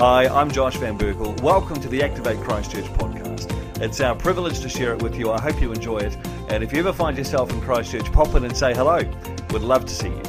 Hi, 0.00 0.28
I'm 0.28 0.50
Josh 0.50 0.78
Van 0.78 0.96
Berkel. 0.96 1.38
Welcome 1.42 1.78
to 1.82 1.86
the 1.86 2.02
Activate 2.02 2.38
Christchurch 2.38 2.86
podcast. 2.94 3.52
It's 3.82 4.00
our 4.00 4.14
privilege 4.14 4.60
to 4.60 4.68
share 4.70 4.94
it 4.94 5.02
with 5.02 5.14
you. 5.14 5.30
I 5.30 5.38
hope 5.38 5.60
you 5.60 5.72
enjoy 5.72 5.98
it. 5.98 6.16
And 6.48 6.64
if 6.64 6.72
you 6.72 6.78
ever 6.78 6.94
find 6.94 7.18
yourself 7.18 7.52
in 7.52 7.60
Christchurch, 7.60 8.10
pop 8.10 8.34
in 8.34 8.46
and 8.46 8.56
say 8.56 8.72
hello. 8.72 9.00
We'd 9.50 9.60
love 9.60 9.84
to 9.84 9.92
see 9.92 10.08
you. 10.08 10.22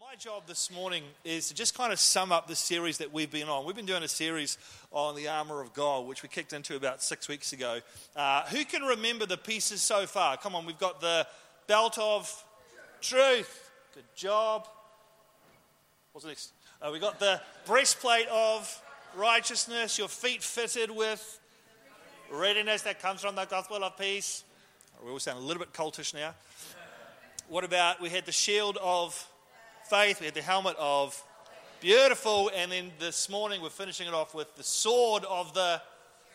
My 0.00 0.16
job 0.18 0.48
this 0.48 0.68
morning 0.72 1.04
is 1.24 1.46
to 1.50 1.54
just 1.54 1.78
kind 1.78 1.92
of 1.92 2.00
sum 2.00 2.32
up 2.32 2.48
the 2.48 2.56
series 2.56 2.98
that 2.98 3.12
we've 3.12 3.30
been 3.30 3.48
on. 3.48 3.64
We've 3.64 3.76
been 3.76 3.86
doing 3.86 4.02
a 4.02 4.08
series 4.08 4.58
on 4.90 5.14
the 5.14 5.28
armor 5.28 5.60
of 5.60 5.72
God, 5.72 6.08
which 6.08 6.24
we 6.24 6.28
kicked 6.28 6.52
into 6.52 6.74
about 6.74 7.00
six 7.00 7.28
weeks 7.28 7.52
ago. 7.52 7.78
Uh, 8.16 8.42
who 8.46 8.64
can 8.64 8.82
remember 8.82 9.24
the 9.24 9.36
pieces 9.36 9.82
so 9.82 10.04
far? 10.04 10.36
Come 10.36 10.56
on, 10.56 10.66
we've 10.66 10.76
got 10.80 11.00
the 11.00 11.28
belt 11.68 11.96
of 11.96 12.44
truth. 13.00 13.70
Good 13.94 14.02
job. 14.16 14.66
What's 16.10 16.26
next? 16.26 16.55
Uh, 16.82 16.90
we 16.92 16.98
got 16.98 17.18
the 17.18 17.40
breastplate 17.64 18.28
of 18.28 18.82
righteousness, 19.16 19.96
your 19.96 20.08
feet 20.08 20.42
fitted 20.42 20.90
with 20.90 21.40
readiness 22.30 22.82
that 22.82 23.00
comes 23.00 23.22
from 23.22 23.34
the 23.34 23.46
gospel 23.46 23.82
of 23.82 23.96
peace. 23.96 24.44
We 25.02 25.10
all 25.10 25.18
sound 25.18 25.38
a 25.38 25.40
little 25.40 25.58
bit 25.60 25.72
cultish 25.72 26.12
now. 26.12 26.34
What 27.48 27.64
about 27.64 28.02
we 28.02 28.10
had 28.10 28.26
the 28.26 28.32
shield 28.32 28.76
of 28.82 29.14
faith, 29.88 30.20
we 30.20 30.26
had 30.26 30.34
the 30.34 30.42
helmet 30.42 30.76
of 30.78 31.22
beautiful, 31.80 32.50
and 32.54 32.70
then 32.70 32.92
this 32.98 33.30
morning 33.30 33.62
we're 33.62 33.70
finishing 33.70 34.06
it 34.06 34.12
off 34.12 34.34
with 34.34 34.54
the 34.56 34.62
sword 34.62 35.24
of 35.24 35.54
the 35.54 35.80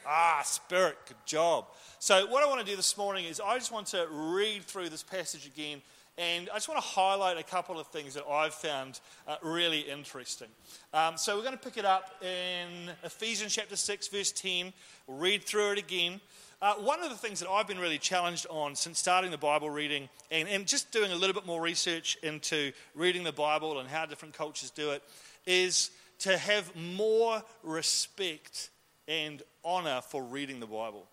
ah 0.07 0.41
spirit. 0.43 0.97
Good 1.07 1.17
job. 1.27 1.65
So 1.99 2.25
what 2.25 2.43
I 2.43 2.47
want 2.47 2.61
to 2.61 2.65
do 2.65 2.75
this 2.75 2.97
morning 2.97 3.25
is 3.25 3.39
I 3.39 3.59
just 3.59 3.71
want 3.71 3.87
to 3.87 4.07
read 4.09 4.63
through 4.63 4.89
this 4.89 5.03
passage 5.03 5.45
again 5.45 5.83
and 6.17 6.49
I 6.49 6.55
just 6.55 6.67
want 6.67 6.81
to 6.81 6.87
highlight 6.87 7.37
a 7.37 7.43
couple 7.43 7.79
of 7.79 7.87
things 7.87 8.13
that 8.15 8.25
I've 8.25 8.53
found 8.53 8.99
uh, 9.27 9.37
really 9.41 9.79
interesting. 9.79 10.49
Um, 10.93 11.17
so 11.17 11.35
we're 11.35 11.43
going 11.43 11.57
to 11.57 11.63
pick 11.63 11.77
it 11.77 11.85
up 11.85 12.21
in 12.21 12.91
Ephesians 13.03 13.55
chapter 13.55 13.75
6, 13.75 14.07
verse 14.09 14.31
10. 14.31 14.73
We'll 15.07 15.17
read 15.17 15.43
through 15.43 15.71
it 15.71 15.79
again. 15.79 16.19
Uh, 16.61 16.75
one 16.75 17.01
of 17.01 17.09
the 17.09 17.15
things 17.15 17.39
that 17.39 17.49
I've 17.49 17.67
been 17.67 17.79
really 17.79 17.97
challenged 17.97 18.45
on 18.49 18.75
since 18.75 18.99
starting 18.99 19.31
the 19.31 19.37
Bible 19.37 19.69
reading 19.69 20.09
and, 20.29 20.47
and 20.47 20.67
just 20.67 20.91
doing 20.91 21.11
a 21.11 21.15
little 21.15 21.33
bit 21.33 21.45
more 21.45 21.59
research 21.59 22.17
into 22.21 22.71
reading 22.93 23.23
the 23.23 23.31
Bible 23.31 23.79
and 23.79 23.89
how 23.89 24.05
different 24.05 24.35
cultures 24.35 24.69
do 24.69 24.91
it 24.91 25.01
is 25.47 25.89
to 26.19 26.37
have 26.37 26.75
more 26.75 27.41
respect 27.63 28.69
and 29.07 29.41
honor 29.65 30.01
for 30.01 30.21
reading 30.23 30.59
the 30.59 30.67
Bible. 30.67 31.07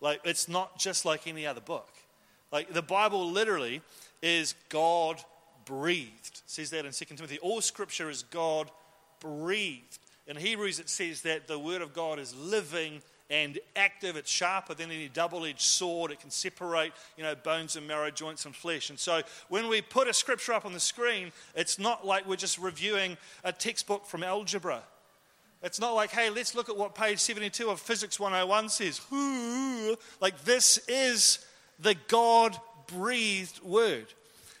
Like, 0.00 0.20
it's 0.24 0.48
not 0.48 0.78
just 0.78 1.04
like 1.04 1.26
any 1.26 1.44
other 1.44 1.60
book. 1.60 1.88
Like, 2.52 2.72
the 2.72 2.82
Bible 2.82 3.28
literally 3.28 3.80
is 4.24 4.54
God 4.70 5.22
breathed. 5.66 6.10
It 6.36 6.42
says 6.46 6.70
that 6.70 6.86
in 6.86 6.92
2 6.92 7.04
Timothy. 7.04 7.38
All 7.40 7.60
scripture 7.60 8.08
is 8.08 8.22
God 8.22 8.70
breathed. 9.20 9.98
In 10.26 10.36
Hebrews, 10.36 10.80
it 10.80 10.88
says 10.88 11.20
that 11.22 11.46
the 11.46 11.58
word 11.58 11.82
of 11.82 11.92
God 11.92 12.18
is 12.18 12.34
living 12.34 13.02
and 13.28 13.58
active. 13.76 14.16
It's 14.16 14.30
sharper 14.30 14.72
than 14.72 14.90
any 14.90 15.08
double 15.08 15.44
edged 15.44 15.60
sword. 15.60 16.10
It 16.10 16.20
can 16.20 16.30
separate, 16.30 16.92
you 17.18 17.22
know, 17.22 17.34
bones 17.34 17.76
and 17.76 17.86
marrow, 17.86 18.10
joints 18.10 18.46
and 18.46 18.56
flesh. 18.56 18.88
And 18.88 18.98
so 18.98 19.20
when 19.50 19.68
we 19.68 19.82
put 19.82 20.08
a 20.08 20.14
scripture 20.14 20.54
up 20.54 20.64
on 20.64 20.72
the 20.72 20.80
screen, 20.80 21.30
it's 21.54 21.78
not 21.78 22.06
like 22.06 22.26
we're 22.26 22.36
just 22.36 22.58
reviewing 22.58 23.18
a 23.44 23.52
textbook 23.52 24.06
from 24.06 24.22
algebra. 24.22 24.82
It's 25.62 25.80
not 25.80 25.92
like, 25.92 26.10
hey, 26.10 26.30
let's 26.30 26.54
look 26.54 26.70
at 26.70 26.76
what 26.76 26.94
page 26.94 27.18
72 27.18 27.68
of 27.68 27.78
Physics 27.78 28.18
101 28.18 28.70
says. 28.70 29.00
Like, 30.20 30.42
this 30.44 30.78
is 30.88 31.44
the 31.78 31.94
God 32.08 32.58
breathed 32.86 33.62
word. 33.62 34.06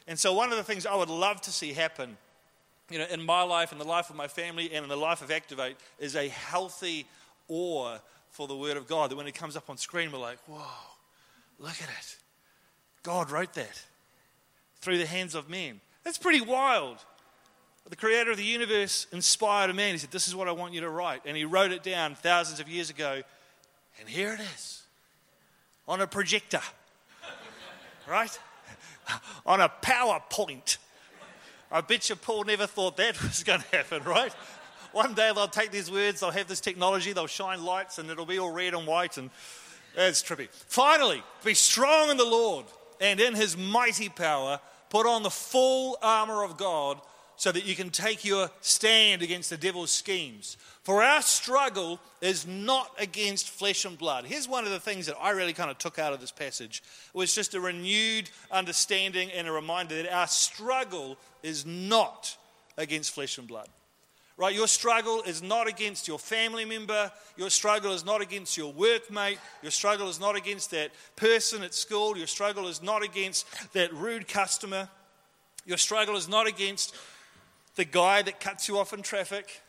And 0.06 0.18
so, 0.18 0.32
one 0.32 0.50
of 0.50 0.58
the 0.58 0.64
things 0.64 0.86
I 0.86 0.94
would 0.94 1.08
love 1.08 1.40
to 1.42 1.50
see 1.50 1.72
happen, 1.72 2.16
you 2.90 2.98
know, 2.98 3.06
in 3.06 3.24
my 3.24 3.42
life, 3.42 3.72
in 3.72 3.78
the 3.78 3.84
life 3.84 4.10
of 4.10 4.16
my 4.16 4.28
family, 4.28 4.72
and 4.72 4.82
in 4.82 4.88
the 4.88 4.96
life 4.96 5.22
of 5.22 5.30
Activate, 5.30 5.76
is 5.98 6.14
a 6.14 6.28
healthy 6.28 7.06
awe 7.48 7.98
for 8.30 8.46
the 8.46 8.56
Word 8.56 8.76
of 8.76 8.86
God. 8.86 9.10
That 9.10 9.16
when 9.16 9.26
it 9.26 9.34
comes 9.34 9.56
up 9.56 9.70
on 9.70 9.76
screen, 9.76 10.12
we're 10.12 10.18
like, 10.18 10.38
whoa, 10.46 10.60
look 11.58 11.80
at 11.82 11.88
it. 11.88 12.16
God 13.02 13.30
wrote 13.30 13.54
that 13.54 13.82
through 14.80 14.98
the 14.98 15.06
hands 15.06 15.34
of 15.34 15.48
men. 15.48 15.80
That's 16.04 16.18
pretty 16.18 16.42
wild. 16.42 16.98
The 17.88 17.96
creator 17.96 18.30
of 18.30 18.38
the 18.38 18.44
universe 18.44 19.06
inspired 19.12 19.70
a 19.70 19.74
man. 19.74 19.92
He 19.92 19.98
said, 19.98 20.10
This 20.10 20.26
is 20.26 20.34
what 20.34 20.48
I 20.48 20.52
want 20.52 20.72
you 20.72 20.80
to 20.80 20.88
write. 20.88 21.22
And 21.26 21.36
he 21.36 21.44
wrote 21.44 21.70
it 21.70 21.82
down 21.82 22.14
thousands 22.14 22.60
of 22.60 22.68
years 22.68 22.88
ago. 22.88 23.22
And 24.00 24.08
here 24.08 24.32
it 24.32 24.40
is 24.40 24.82
on 25.86 26.00
a 26.00 26.06
projector 26.06 26.62
right? 28.08 28.38
On 29.46 29.60
a 29.60 29.68
PowerPoint. 29.82 30.78
I 31.70 31.80
bet 31.80 32.08
you 32.08 32.16
Paul 32.16 32.44
never 32.44 32.66
thought 32.66 32.96
that 32.98 33.20
was 33.22 33.42
going 33.42 33.60
to 33.60 33.76
happen, 33.76 34.02
right? 34.04 34.32
One 34.92 35.14
day 35.14 35.32
they'll 35.34 35.48
take 35.48 35.72
these 35.72 35.90
words, 35.90 36.20
they'll 36.20 36.30
have 36.30 36.46
this 36.46 36.60
technology, 36.60 37.12
they'll 37.12 37.26
shine 37.26 37.64
lights, 37.64 37.98
and 37.98 38.08
it'll 38.10 38.26
be 38.26 38.38
all 38.38 38.52
red 38.52 38.74
and 38.74 38.86
white, 38.86 39.18
and 39.18 39.30
it's 39.96 40.22
trippy. 40.22 40.48
Finally, 40.50 41.22
be 41.44 41.54
strong 41.54 42.10
in 42.10 42.16
the 42.16 42.24
Lord 42.24 42.66
and 43.00 43.18
in 43.18 43.34
his 43.34 43.56
mighty 43.56 44.08
power. 44.08 44.60
Put 44.90 45.06
on 45.06 45.24
the 45.24 45.30
full 45.30 45.98
armor 46.00 46.44
of 46.44 46.56
God 46.56 47.00
so 47.44 47.52
that 47.52 47.66
you 47.66 47.74
can 47.74 47.90
take 47.90 48.24
your 48.24 48.50
stand 48.62 49.20
against 49.20 49.50
the 49.50 49.56
devil's 49.58 49.90
schemes. 49.90 50.56
For 50.82 51.02
our 51.02 51.20
struggle 51.20 52.00
is 52.22 52.46
not 52.46 52.90
against 52.98 53.50
flesh 53.50 53.84
and 53.84 53.98
blood. 53.98 54.24
Here's 54.24 54.48
one 54.48 54.64
of 54.64 54.70
the 54.70 54.80
things 54.80 55.04
that 55.04 55.16
I 55.20 55.32
really 55.32 55.52
kind 55.52 55.70
of 55.70 55.76
took 55.76 55.98
out 55.98 56.14
of 56.14 56.22
this 56.22 56.30
passage. 56.30 56.82
It 57.14 57.18
was 57.18 57.34
just 57.34 57.52
a 57.54 57.60
renewed 57.60 58.30
understanding 58.50 59.30
and 59.30 59.46
a 59.46 59.52
reminder 59.52 59.94
that 59.94 60.10
our 60.10 60.26
struggle 60.26 61.18
is 61.42 61.66
not 61.66 62.34
against 62.78 63.14
flesh 63.14 63.36
and 63.36 63.46
blood. 63.46 63.68
Right? 64.38 64.54
Your 64.54 64.66
struggle 64.66 65.20
is 65.26 65.42
not 65.42 65.68
against 65.68 66.08
your 66.08 66.18
family 66.18 66.64
member. 66.64 67.12
Your 67.36 67.50
struggle 67.50 67.92
is 67.92 68.06
not 68.06 68.22
against 68.22 68.56
your 68.56 68.72
workmate. 68.72 69.36
Your 69.60 69.70
struggle 69.70 70.08
is 70.08 70.18
not 70.18 70.34
against 70.34 70.70
that 70.70 70.92
person 71.14 71.62
at 71.62 71.74
school. 71.74 72.16
Your 72.16 72.26
struggle 72.26 72.68
is 72.68 72.82
not 72.82 73.02
against 73.02 73.44
that 73.74 73.92
rude 73.92 74.28
customer. 74.28 74.88
Your 75.66 75.78
struggle 75.78 76.16
is 76.16 76.28
not 76.28 76.46
against 76.46 76.94
the 77.76 77.84
guy 77.84 78.22
that 78.22 78.40
cuts 78.40 78.68
you 78.68 78.78
off 78.78 78.92
in 78.92 79.02
traffic. 79.02 79.60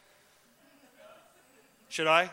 Should 1.90 2.08
I? 2.08 2.30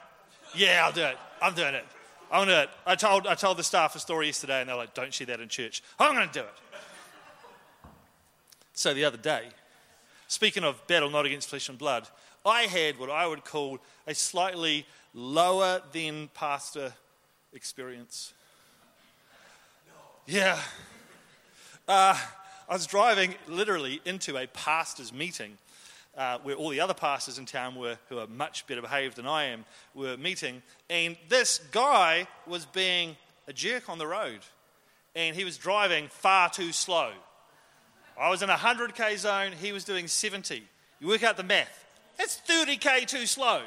Yeah, 0.55 0.83
I'll 0.85 0.93
do 0.93 1.03
it. 1.03 1.17
I'm 1.41 1.55
doing 1.55 1.75
it. 1.75 1.85
I'm 2.31 2.47
going 2.47 2.49
to 2.49 2.55
do 2.55 2.61
it. 2.63 2.71
I 2.87 2.95
told, 2.95 3.27
I 3.27 3.35
told 3.35 3.59
the 3.59 3.63
staff 3.63 3.95
a 3.95 3.99
story 3.99 4.27
yesterday, 4.27 4.61
and 4.61 4.69
they're 4.69 4.77
like, 4.77 4.95
don't 4.95 5.13
share 5.13 5.27
that 5.29 5.41
in 5.41 5.49
church. 5.49 5.83
I'm 5.99 6.15
going 6.15 6.27
to 6.27 6.33
do 6.33 6.41
it. 6.41 6.55
So 8.75 8.95
the 8.95 9.05
other 9.05 9.19
day, 9.19 9.49
speaking 10.29 10.65
of 10.65 10.87
battle 10.87 11.11
not 11.11 11.27
against 11.27 11.51
flesh 11.51 11.69
and 11.69 11.79
blood, 11.79 12.09
I 12.45 12.63
had 12.63 12.99
what 12.99 13.11
I 13.11 13.27
would 13.27 13.45
call 13.45 13.79
a 14.07 14.15
slightly 14.15 14.87
lower 15.15 15.83
than 15.93 16.29
pastor 16.35 16.95
experience. 17.53 18.33
Yeah. 20.27 20.59
Uh, 21.87 22.19
I 22.73 22.75
was 22.75 22.87
driving 22.87 23.35
literally 23.49 24.01
into 24.07 24.39
a 24.39 24.47
pastor's 24.47 25.13
meeting 25.13 25.59
uh, 26.17 26.39
where 26.43 26.55
all 26.55 26.71
the 26.71 26.81
other 26.81 26.95
pastors 26.95 27.37
in 27.37 27.45
town 27.45 27.75
were, 27.75 27.99
who 28.09 28.19
are 28.19 28.27
much 28.27 28.67
better 28.67 28.81
behaved 28.81 29.17
than 29.17 29.27
I 29.27 29.45
am, 29.45 29.67
were 29.95 30.17
meeting. 30.17 30.63
And 30.89 31.19
this 31.29 31.59
guy 31.71 32.27
was 32.47 32.65
being 32.65 33.17
a 33.47 33.53
jerk 33.53 33.91
on 33.91 33.99
the 33.99 34.07
road. 34.07 34.39
And 35.15 35.37
he 35.37 35.45
was 35.45 35.59
driving 35.59 36.09
far 36.09 36.49
too 36.49 36.73
slow. 36.73 37.11
I 38.19 38.31
was 38.31 38.41
in 38.41 38.49
a 38.49 38.57
100k 38.57 39.19
zone, 39.19 39.53
he 39.53 39.73
was 39.73 39.85
doing 39.85 40.09
70. 40.09 40.63
You 40.99 41.09
work 41.09 41.25
out 41.25 41.37
the 41.37 41.43
math. 41.43 41.85
That's 42.17 42.41
30k 42.49 43.07
too 43.07 43.27
slow, 43.27 43.61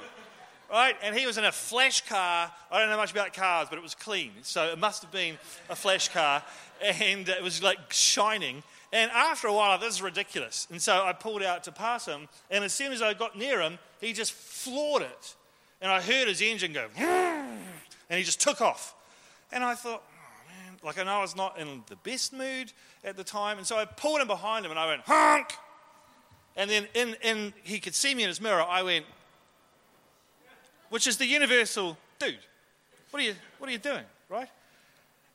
right? 0.72 0.96
And 1.04 1.16
he 1.16 1.28
was 1.28 1.38
in 1.38 1.46
a 1.46 1.52
flash 1.52 2.02
car. 2.10 2.52
I 2.72 2.80
don't 2.80 2.90
know 2.90 2.98
much 2.98 3.12
about 3.12 3.36
cars, 3.36 3.68
but 3.70 3.78
it 3.78 3.84
was 3.84 3.94
clean. 3.94 4.32
So 4.42 4.66
it 4.66 4.80
must 4.80 5.04
have 5.04 5.12
been 5.12 5.38
a 5.70 5.76
flash 5.76 6.10
car. 6.10 6.42
And 6.82 7.30
it 7.30 7.44
was 7.44 7.62
like 7.62 7.94
shining. 7.94 8.64
And 8.94 9.12
after 9.12 9.48
a 9.48 9.54
while, 9.54 9.78
this 9.78 9.96
is 9.96 10.02
ridiculous. 10.02 10.68
And 10.70 10.82
so 10.82 11.04
I 11.04 11.14
pulled 11.14 11.44
out 11.44 11.64
to 11.66 11.72
pass 11.72 12.06
him. 12.06 12.28
And 12.50 12.64
as 12.64 12.74
soon 12.74 12.92
as 12.92 13.02
I 13.02 13.14
got 13.14 13.38
near 13.38 13.62
him, 13.62 13.80
he 14.00 14.14
just 14.14 14.32
floored 14.32 15.02
it. 15.02 15.36
And 15.82 15.92
I 15.92 16.02
heard 16.02 16.28
his 16.28 16.42
engine 16.42 16.74
go, 16.74 16.88
and 16.98 17.60
he 18.10 18.24
just 18.24 18.40
took 18.40 18.62
off. 18.62 18.96
And 19.52 19.64
I 19.64 19.76
thought, 19.76 20.04
oh, 20.06 20.48
man, 20.48 20.78
like 20.84 20.98
I 21.00 21.04
know 21.04 21.12
I 21.12 21.22
was 21.22 21.36
not 21.36 21.60
in 21.60 21.84
the 21.88 21.96
best 21.98 22.34
mood 22.34 22.72
at 23.04 23.18
the 23.18 23.24
time. 23.24 23.58
And 23.58 23.68
so 23.68 23.78
I 23.78 23.86
pulled 23.86 24.22
him 24.22 24.28
behind 24.28 24.66
him 24.66 24.72
and 24.72 24.80
I 24.80 24.88
went, 24.88 25.02
honk. 25.06 25.54
And 26.56 26.70
then 26.70 26.88
in, 26.94 27.16
in, 27.22 27.54
he 27.64 27.80
could 27.80 27.96
see 27.96 28.16
me 28.16 28.24
in 28.24 28.30
his 28.30 28.40
mirror. 28.40 28.62
I 28.62 28.84
went, 28.84 29.06
which 30.90 31.08
is 31.08 31.18
the 31.18 31.26
universal, 31.26 31.98
dude, 32.20 32.38
what 33.12 33.22
are 33.22 33.26
you, 33.26 33.36
what 33.60 33.70
are 33.70 33.74
you 33.74 33.78
doing, 33.78 34.04
right? 34.30 34.50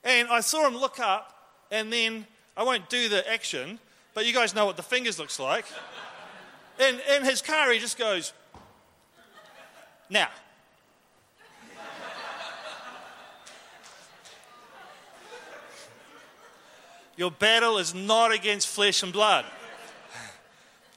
And 0.03 0.29
I 0.29 0.41
saw 0.41 0.67
him 0.67 0.77
look 0.77 0.99
up 0.99 1.37
and 1.71 1.93
then 1.93 2.27
I 2.57 2.63
won't 2.63 2.89
do 2.89 3.09
the 3.09 3.29
action, 3.31 3.79
but 4.15 4.27
you 4.27 4.33
guys 4.33 4.55
know 4.55 4.67
what 4.67 4.77
the 4.77 4.83
fingers 4.83 5.19
looks 5.19 5.39
like. 5.39 5.65
In, 6.79 6.99
in 7.15 7.25
his 7.25 7.43
car, 7.43 7.71
he 7.71 7.79
just 7.79 7.99
goes, 7.99 8.33
now. 10.09 10.29
Your 17.17 17.31
battle 17.31 17.77
is 17.77 17.95
not 17.95 18.33
against 18.33 18.67
flesh 18.67 19.03
and 19.03 19.13
blood. 19.13 19.45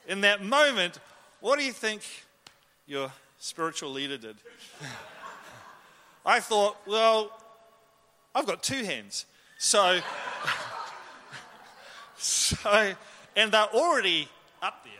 In 0.07 0.21
that 0.21 0.41
moment, 0.41 0.99
what 1.41 1.59
do 1.59 1.65
you 1.65 1.73
think 1.73 2.01
your 2.87 3.11
spiritual 3.39 3.91
leader 3.91 4.17
did? 4.17 4.37
I 6.25 6.39
thought, 6.39 6.77
well, 6.87 7.37
I've 8.33 8.45
got 8.45 8.63
two 8.63 8.85
hands. 8.85 9.25
So, 9.57 9.99
so, 12.53 12.93
and 13.35 13.51
they're 13.51 13.73
already 13.73 14.29
up 14.61 14.85
there. 14.85 14.93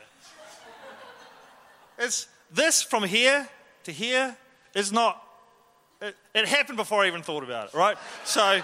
It's 2.05 2.27
this 2.51 2.81
from 2.81 3.03
here 3.03 3.47
to 3.85 3.91
here 3.93 4.35
is 4.75 4.91
not, 4.91 5.23
it, 6.01 6.15
it 6.35 6.47
happened 6.47 6.75
before 6.75 7.03
I 7.03 7.07
even 7.07 7.21
thought 7.21 7.43
about 7.43 7.69
it, 7.69 7.73
right? 7.73 7.97
So, 8.25 8.61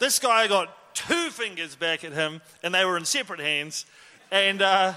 this 0.00 0.18
guy 0.18 0.48
got 0.48 0.74
two 0.94 1.30
fingers 1.30 1.76
back 1.76 2.02
at 2.02 2.12
him, 2.12 2.40
and 2.64 2.74
they 2.74 2.84
were 2.84 2.96
in 2.96 3.04
separate 3.04 3.40
hands. 3.40 3.86
And, 4.32 4.60
uh, 4.60 4.94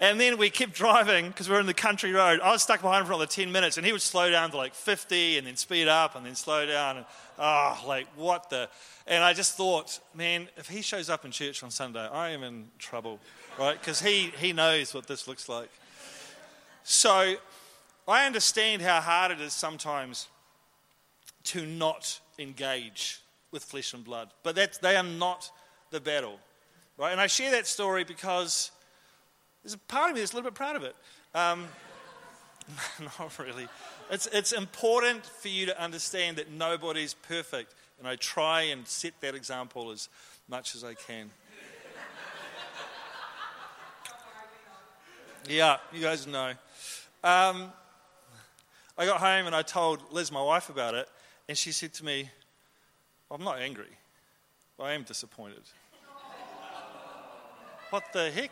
and 0.00 0.20
then 0.20 0.38
we 0.38 0.48
kept 0.50 0.74
driving 0.74 1.28
because 1.28 1.48
we 1.48 1.54
were 1.54 1.60
in 1.60 1.66
the 1.66 1.74
country 1.74 2.12
road. 2.12 2.40
I 2.40 2.52
was 2.52 2.62
stuck 2.62 2.82
behind 2.82 3.00
him 3.00 3.06
for 3.06 3.12
another 3.12 3.26
10 3.26 3.50
minutes, 3.50 3.76
and 3.76 3.84
he 3.86 3.92
would 3.92 4.02
slow 4.02 4.30
down 4.30 4.50
to 4.52 4.56
like 4.56 4.74
50 4.74 5.38
and 5.38 5.46
then 5.46 5.56
speed 5.56 5.88
up 5.88 6.14
and 6.14 6.24
then 6.24 6.36
slow 6.36 6.66
down. 6.66 6.98
And, 6.98 7.06
oh, 7.38 7.84
like, 7.86 8.06
what 8.14 8.48
the? 8.50 8.68
And 9.06 9.24
I 9.24 9.32
just 9.32 9.56
thought, 9.56 9.98
man, 10.14 10.48
if 10.56 10.68
he 10.68 10.82
shows 10.82 11.10
up 11.10 11.24
in 11.24 11.30
church 11.30 11.62
on 11.62 11.70
Sunday, 11.70 12.06
I 12.06 12.30
am 12.30 12.44
in 12.44 12.68
trouble, 12.78 13.18
right? 13.58 13.78
Because 13.78 14.00
he, 14.00 14.32
he 14.38 14.52
knows 14.52 14.94
what 14.94 15.06
this 15.06 15.26
looks 15.26 15.48
like. 15.48 15.70
So 16.84 17.34
I 18.06 18.24
understand 18.24 18.82
how 18.82 19.00
hard 19.00 19.32
it 19.32 19.40
is 19.40 19.52
sometimes 19.52 20.28
to 21.44 21.66
not 21.66 22.20
engage 22.38 23.20
with 23.50 23.64
flesh 23.64 23.94
and 23.94 24.04
blood, 24.04 24.30
but 24.42 24.54
that's, 24.54 24.78
they 24.78 24.96
are 24.96 25.02
not 25.02 25.50
the 25.90 26.00
battle, 26.00 26.38
right? 26.96 27.12
And 27.12 27.20
I 27.20 27.26
share 27.26 27.50
that 27.52 27.66
story 27.66 28.04
because 28.04 28.70
there's 29.62 29.74
a 29.74 29.78
part 29.78 30.10
of 30.10 30.14
me 30.14 30.20
that's 30.20 30.32
a 30.32 30.36
little 30.36 30.50
bit 30.50 30.56
proud 30.56 30.76
of 30.76 30.82
it. 30.82 30.96
Um, 31.34 31.66
not 33.18 33.38
really. 33.38 33.68
It's, 34.10 34.26
it's 34.28 34.52
important 34.52 35.24
for 35.24 35.48
you 35.48 35.66
to 35.66 35.80
understand 35.80 36.36
that 36.36 36.50
nobody's 36.50 37.14
perfect, 37.14 37.74
and 37.98 38.08
I 38.08 38.16
try 38.16 38.62
and 38.62 38.86
set 38.86 39.14
that 39.20 39.34
example 39.34 39.90
as 39.90 40.08
much 40.48 40.74
as 40.74 40.84
I 40.84 40.94
can. 40.94 41.30
Yeah, 45.48 45.78
you 45.94 46.02
guys 46.02 46.26
know. 46.26 46.50
Um, 47.24 47.72
I 48.98 49.06
got 49.06 49.18
home 49.18 49.46
and 49.46 49.56
I 49.56 49.62
told 49.62 50.12
Liz, 50.12 50.30
my 50.30 50.42
wife, 50.42 50.68
about 50.68 50.94
it, 50.94 51.08
and 51.48 51.56
she 51.56 51.72
said 51.72 51.94
to 51.94 52.04
me, 52.04 52.28
I'm 53.30 53.42
not 53.42 53.58
angry, 53.58 53.96
I 54.78 54.92
am 54.92 55.04
disappointed. 55.04 55.62
what 57.90 58.04
the 58.12 58.30
heck? 58.30 58.50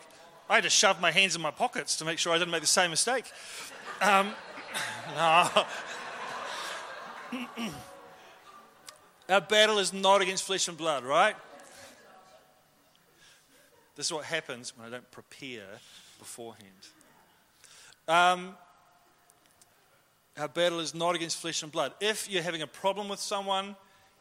I 0.48 0.56
had 0.56 0.64
to 0.64 0.70
shove 0.70 1.00
my 1.00 1.10
hands 1.10 1.34
in 1.34 1.43
my 1.43 1.50
pockets 1.50 1.96
to 1.96 2.04
make 2.04 2.19
sure 2.19 2.32
I 2.32 2.38
didn't 2.38 2.50
make 2.50 2.60
the 2.60 2.66
same 2.66 2.90
mistake. 2.90 3.25
Um. 4.00 4.32
Our 9.28 9.40
battle 9.40 9.78
is 9.78 9.93
not 9.93 10.22
against 10.22 10.44
flesh 10.44 10.69
and 10.69 10.76
blood, 10.76 11.04
right? 11.04 11.34
This 13.96 14.06
is 14.06 14.12
what 14.12 14.25
happens 14.25 14.76
when 14.76 14.87
I 14.87 14.90
don't 14.90 15.10
prepare 15.10 15.66
beforehand. 16.19 16.69
Um, 18.06 18.54
our 20.37 20.49
battle 20.49 20.78
is 20.81 20.94
not 20.94 21.16
against 21.16 21.38
flesh 21.38 21.62
and 21.62 21.72
blood. 21.72 21.92
If 22.00 22.31
you're 22.31 22.42
having 22.42 22.62
a 22.62 22.66
problem 22.66 23.08
with 23.08 23.19
someone, 23.19 23.75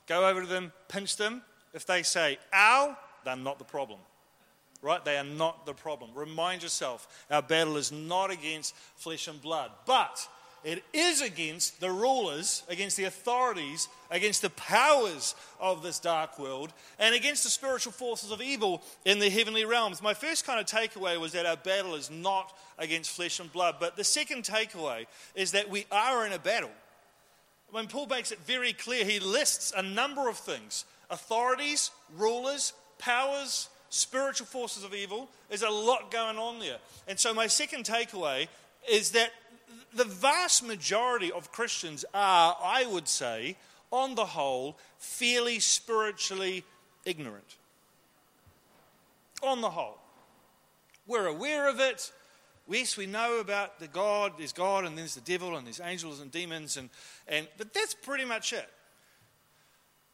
go 0.08 0.28
over 0.28 0.42
to 0.42 0.48
them, 0.48 0.72
pinch 0.88 1.18
them. 1.18 1.44
If 1.74 1.86
they 1.86 2.02
say, 2.02 2.40
ow, 2.54 2.98
they're 3.26 3.36
not 3.36 3.60
the 3.60 3.66
problem 3.66 4.00
right? 4.86 5.04
They 5.04 5.18
are 5.18 5.24
not 5.24 5.66
the 5.66 5.74
problem. 5.74 6.12
Remind 6.14 6.62
yourself, 6.62 7.26
our 7.32 7.42
battle 7.42 7.76
is 7.76 7.92
not 7.92 8.32
against 8.32 8.76
flesh 8.96 9.28
and 9.28 9.42
blood, 9.42 9.72
but 9.88 10.26
it 10.64 10.84
is 10.94 11.22
against 11.22 11.80
the 11.80 11.92
rulers, 11.92 12.64
against 12.70 12.96
the 12.96 13.04
authorities, 13.06 13.88
against 14.12 14.44
the 14.44 14.52
powers 14.52 15.36
of 15.60 15.82
this 15.82 16.00
dark 16.00 16.40
world, 16.40 16.72
and 17.00 17.16
against 17.16 17.44
the 17.44 17.50
spiritual 17.50 17.94
forces 17.94 18.32
of 18.32 18.42
evil 18.42 18.84
in 19.06 19.20
the 19.20 19.30
heavenly 19.30 19.66
realms. 19.66 20.02
My 20.02 20.14
first 20.14 20.46
kind 20.46 20.60
of 20.60 20.68
takeaway 20.68 21.20
was 21.20 21.34
that 21.34 21.48
our 21.48 21.58
battle 21.58 21.96
is 21.96 22.12
not 22.12 22.56
against 22.78 23.12
flesh 23.12 23.40
and 23.40 23.52
blood, 23.52 23.76
but 23.80 23.96
the 23.96 24.04
second 24.04 24.44
takeaway 24.44 25.08
is 25.34 25.52
that 25.52 25.70
we 25.70 25.86
are 25.92 26.26
in 26.26 26.34
a 26.34 26.40
battle. 26.40 26.72
When 27.72 27.88
Paul 27.88 28.06
makes 28.06 28.32
it 28.32 28.40
very 28.40 28.74
clear, 28.74 29.04
he 29.04 29.20
lists 29.20 29.74
a 29.76 29.82
number 29.82 30.30
of 30.30 30.38
things 30.38 30.86
authorities, 31.10 31.92
rulers, 32.18 32.74
powers, 32.98 33.70
spiritual 33.96 34.48
forces 34.48 34.84
of 34.84 34.94
evil. 34.94 35.30
There's 35.50 35.62
a 35.62 35.70
lot 35.70 36.12
going 36.12 36.38
on 36.38 36.60
there. 36.60 36.78
And 37.08 37.20
so, 37.20 37.34
my 37.34 37.48
second 37.48 37.86
takeaway 37.86 38.48
is 38.90 39.12
that 39.12 39.32
the 39.94 40.06
vast 40.06 40.66
majority 40.66 41.32
of 41.32 41.52
Christians 41.52 42.06
are, 42.14 42.58
I 42.62 42.86
would 42.86 43.08
say, 43.08 43.56
on 43.92 44.16
the 44.16 44.26
whole, 44.26 44.78
fairly 44.98 45.60
spiritually 45.60 46.64
ignorant. 47.06 47.56
On 49.42 49.62
the 49.62 49.70
whole. 49.70 49.98
We're 51.08 51.28
aware 51.28 51.70
of 51.70 51.80
it. 51.80 52.12
Yes, 52.68 52.98
we 52.98 53.06
know 53.06 53.40
about 53.40 53.80
the 53.80 53.88
God, 53.88 54.34
there's 54.38 54.54
God, 54.54 54.86
and 54.86 54.98
there's 54.98 55.16
the 55.16 55.22
devil, 55.22 55.56
and 55.56 55.66
there's 55.68 55.80
angels 55.80 56.20
and 56.20 56.32
demons, 56.32 56.78
and, 56.78 56.90
and 57.28 57.48
but 57.58 57.74
that's 57.74 57.94
pretty 57.94 58.26
much 58.26 58.54
it. 58.54 58.68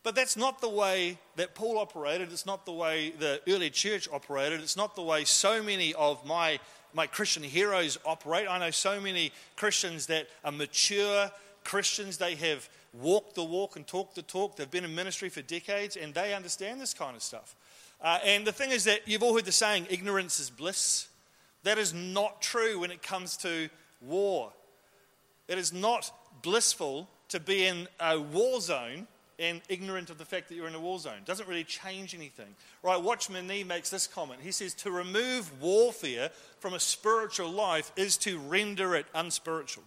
But 0.03 0.15
that's 0.15 0.36
not 0.36 0.62
the 0.62 0.69
way 0.69 1.19
that 1.36 1.53
Paul 1.53 1.77
operated. 1.77 2.31
It's 2.31 2.45
not 2.45 2.65
the 2.65 2.71
way 2.71 3.13
the 3.19 3.39
early 3.48 3.69
church 3.69 4.09
operated. 4.12 4.59
It's 4.62 4.77
not 4.77 4.95
the 4.95 5.03
way 5.03 5.25
so 5.25 5.62
many 5.62 5.94
of 5.94 6.25
my, 6.25 6.59
my 6.94 7.06
Christian 7.06 7.44
heroes 7.44 8.00
operate. 8.03 8.48
I 8.50 8.57
know 8.57 8.71
so 8.71 9.00
many 9.00 9.31
Christians 9.56 10.07
that 10.07 10.27
are 10.44 10.51
mature 10.51 11.30
Christians. 11.63 12.18
They 12.18 12.33
have 12.36 12.68
walked 12.94 13.36
the 13.36 13.44
walk 13.44 13.75
and 13.75 13.86
talked 13.86 14.15
the 14.15 14.24
talk. 14.24 14.56
They've 14.56 14.69
been 14.69 14.86
in 14.86 14.95
ministry 14.95 15.30
for 15.30 15.44
decades 15.44 15.95
and 15.95 16.15
they 16.15 16.33
understand 16.33 16.81
this 16.81 16.95
kind 16.95 17.15
of 17.15 17.21
stuff. 17.21 17.56
Uh, 18.01 18.18
and 18.25 18.47
the 18.47 18.51
thing 18.51 18.71
is 18.71 18.86
that 18.86 19.07
you've 19.07 19.21
all 19.21 19.36
heard 19.36 19.45
the 19.45 19.51
saying, 19.51 19.86
ignorance 19.89 20.39
is 20.39 20.50
bliss. 20.50 21.07
That 21.62 21.77
is 21.77 21.94
not 21.94 22.42
true 22.42 22.80
when 22.80 22.89
it 22.89 23.04
comes 23.04 23.38
to 23.38 23.69
war. 24.01 24.51
It 25.47 25.59
is 25.59 25.71
not 25.71 26.12
blissful 26.42 27.07
to 27.30 27.39
be 27.39 27.68
in 27.68 27.88
a 28.00 28.19
war 28.19 28.59
zone 28.62 29.07
and 29.42 29.60
ignorant 29.68 30.12
of 30.12 30.20
the 30.20 30.26
fact 30.26 30.48
that 30.48 30.56
you're 30.56 30.68
in 30.68 30.76
a 30.76 30.80
war 30.80 31.00
zone. 31.00 31.22
Doesn't 31.26 31.50
really 31.50 31.64
change 31.64 32.14
anything. 32.14 32.56
Right, 32.84 33.02
Watchman 33.02 33.48
Nee 33.48 33.64
makes 33.64 33.90
this 33.90 34.06
comment. 34.06 34.40
He 34.42 34.52
says, 34.52 34.76
To 34.76 34.92
remove 34.92 35.52
warfare 35.60 36.30
from 36.60 36.76
a 36.76 36.80
spiritual 36.80 37.52
life 37.52 37.92
is 37.96 38.18
to 38.18 38.38
render 38.38 38.95
it 38.95 39.07
unspiritual. 39.16 39.83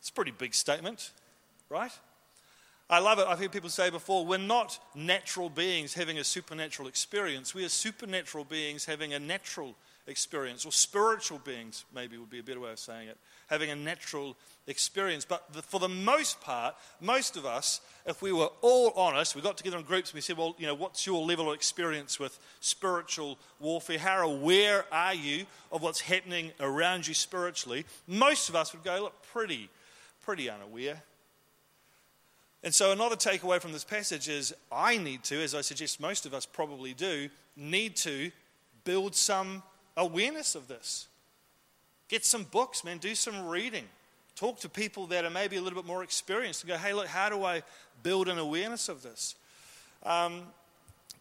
It's 0.00 0.10
a 0.10 0.12
pretty 0.12 0.32
big 0.32 0.54
statement, 0.54 1.12
right? 1.70 1.92
I 2.90 2.98
love 2.98 3.18
it. 3.18 3.26
I've 3.26 3.38
heard 3.38 3.52
people 3.52 3.70
say 3.70 3.88
before, 3.90 4.26
we're 4.26 4.38
not 4.38 4.78
natural 4.94 5.48
beings 5.48 5.94
having 5.94 6.18
a 6.18 6.24
supernatural 6.24 6.88
experience. 6.88 7.54
We 7.54 7.64
are 7.64 7.70
supernatural 7.70 8.44
beings 8.44 8.84
having 8.84 9.14
a 9.14 9.18
natural 9.18 9.74
experience, 10.06 10.66
or 10.66 10.72
spiritual 10.72 11.38
beings, 11.38 11.84
maybe 11.94 12.18
would 12.18 12.28
be 12.28 12.40
a 12.40 12.42
better 12.42 12.60
way 12.60 12.72
of 12.72 12.78
saying 12.78 13.08
it, 13.08 13.16
having 13.48 13.70
a 13.70 13.76
natural 13.76 14.36
experience. 14.66 15.24
But 15.24 15.44
for 15.64 15.80
the 15.80 15.88
most 15.88 16.40
part, 16.40 16.74
most 17.00 17.36
of 17.36 17.44
us, 17.44 17.80
if 18.06 18.22
we 18.22 18.32
were 18.32 18.48
all 18.62 18.92
honest, 18.96 19.34
we 19.34 19.42
got 19.42 19.56
together 19.56 19.78
in 19.78 19.84
groups 19.84 20.10
and 20.10 20.14
we 20.14 20.20
said, 20.20 20.36
well, 20.36 20.54
you 20.58 20.66
know, 20.66 20.74
what's 20.74 21.06
your 21.06 21.24
level 21.24 21.50
of 21.50 21.54
experience 21.54 22.18
with 22.18 22.38
spiritual 22.60 23.38
warfare? 23.60 23.98
How 23.98 24.28
aware 24.28 24.84
are 24.92 25.14
you 25.14 25.46
of 25.70 25.82
what's 25.82 26.00
happening 26.00 26.52
around 26.60 27.06
you 27.06 27.14
spiritually? 27.14 27.84
Most 28.06 28.48
of 28.48 28.56
us 28.56 28.72
would 28.72 28.84
go, 28.84 29.02
look, 29.02 29.22
pretty, 29.32 29.68
pretty 30.22 30.48
unaware. 30.48 31.02
And 32.62 32.74
so, 32.74 32.92
another 32.92 33.16
takeaway 33.16 33.60
from 33.60 33.72
this 33.72 33.84
passage 33.84 34.26
is 34.26 34.54
I 34.72 34.96
need 34.96 35.22
to, 35.24 35.36
as 35.42 35.54
I 35.54 35.60
suggest 35.60 36.00
most 36.00 36.24
of 36.24 36.32
us 36.32 36.46
probably 36.46 36.94
do, 36.94 37.28
need 37.58 37.94
to 37.96 38.30
build 38.84 39.14
some 39.14 39.62
awareness 39.98 40.54
of 40.54 40.66
this. 40.66 41.08
Get 42.08 42.24
some 42.24 42.44
books, 42.44 42.84
man, 42.84 42.98
do 42.98 43.14
some 43.14 43.46
reading. 43.46 43.84
Talk 44.36 44.60
to 44.60 44.68
people 44.68 45.06
that 45.08 45.24
are 45.24 45.30
maybe 45.30 45.56
a 45.56 45.62
little 45.62 45.80
bit 45.80 45.86
more 45.86 46.02
experienced 46.02 46.62
and 46.62 46.68
go, 46.68 46.76
hey, 46.76 46.92
look, 46.92 47.06
how 47.06 47.28
do 47.28 47.44
I 47.44 47.62
build 48.02 48.28
an 48.28 48.38
awareness 48.38 48.88
of 48.88 49.02
this? 49.02 49.36
Um, 50.02 50.42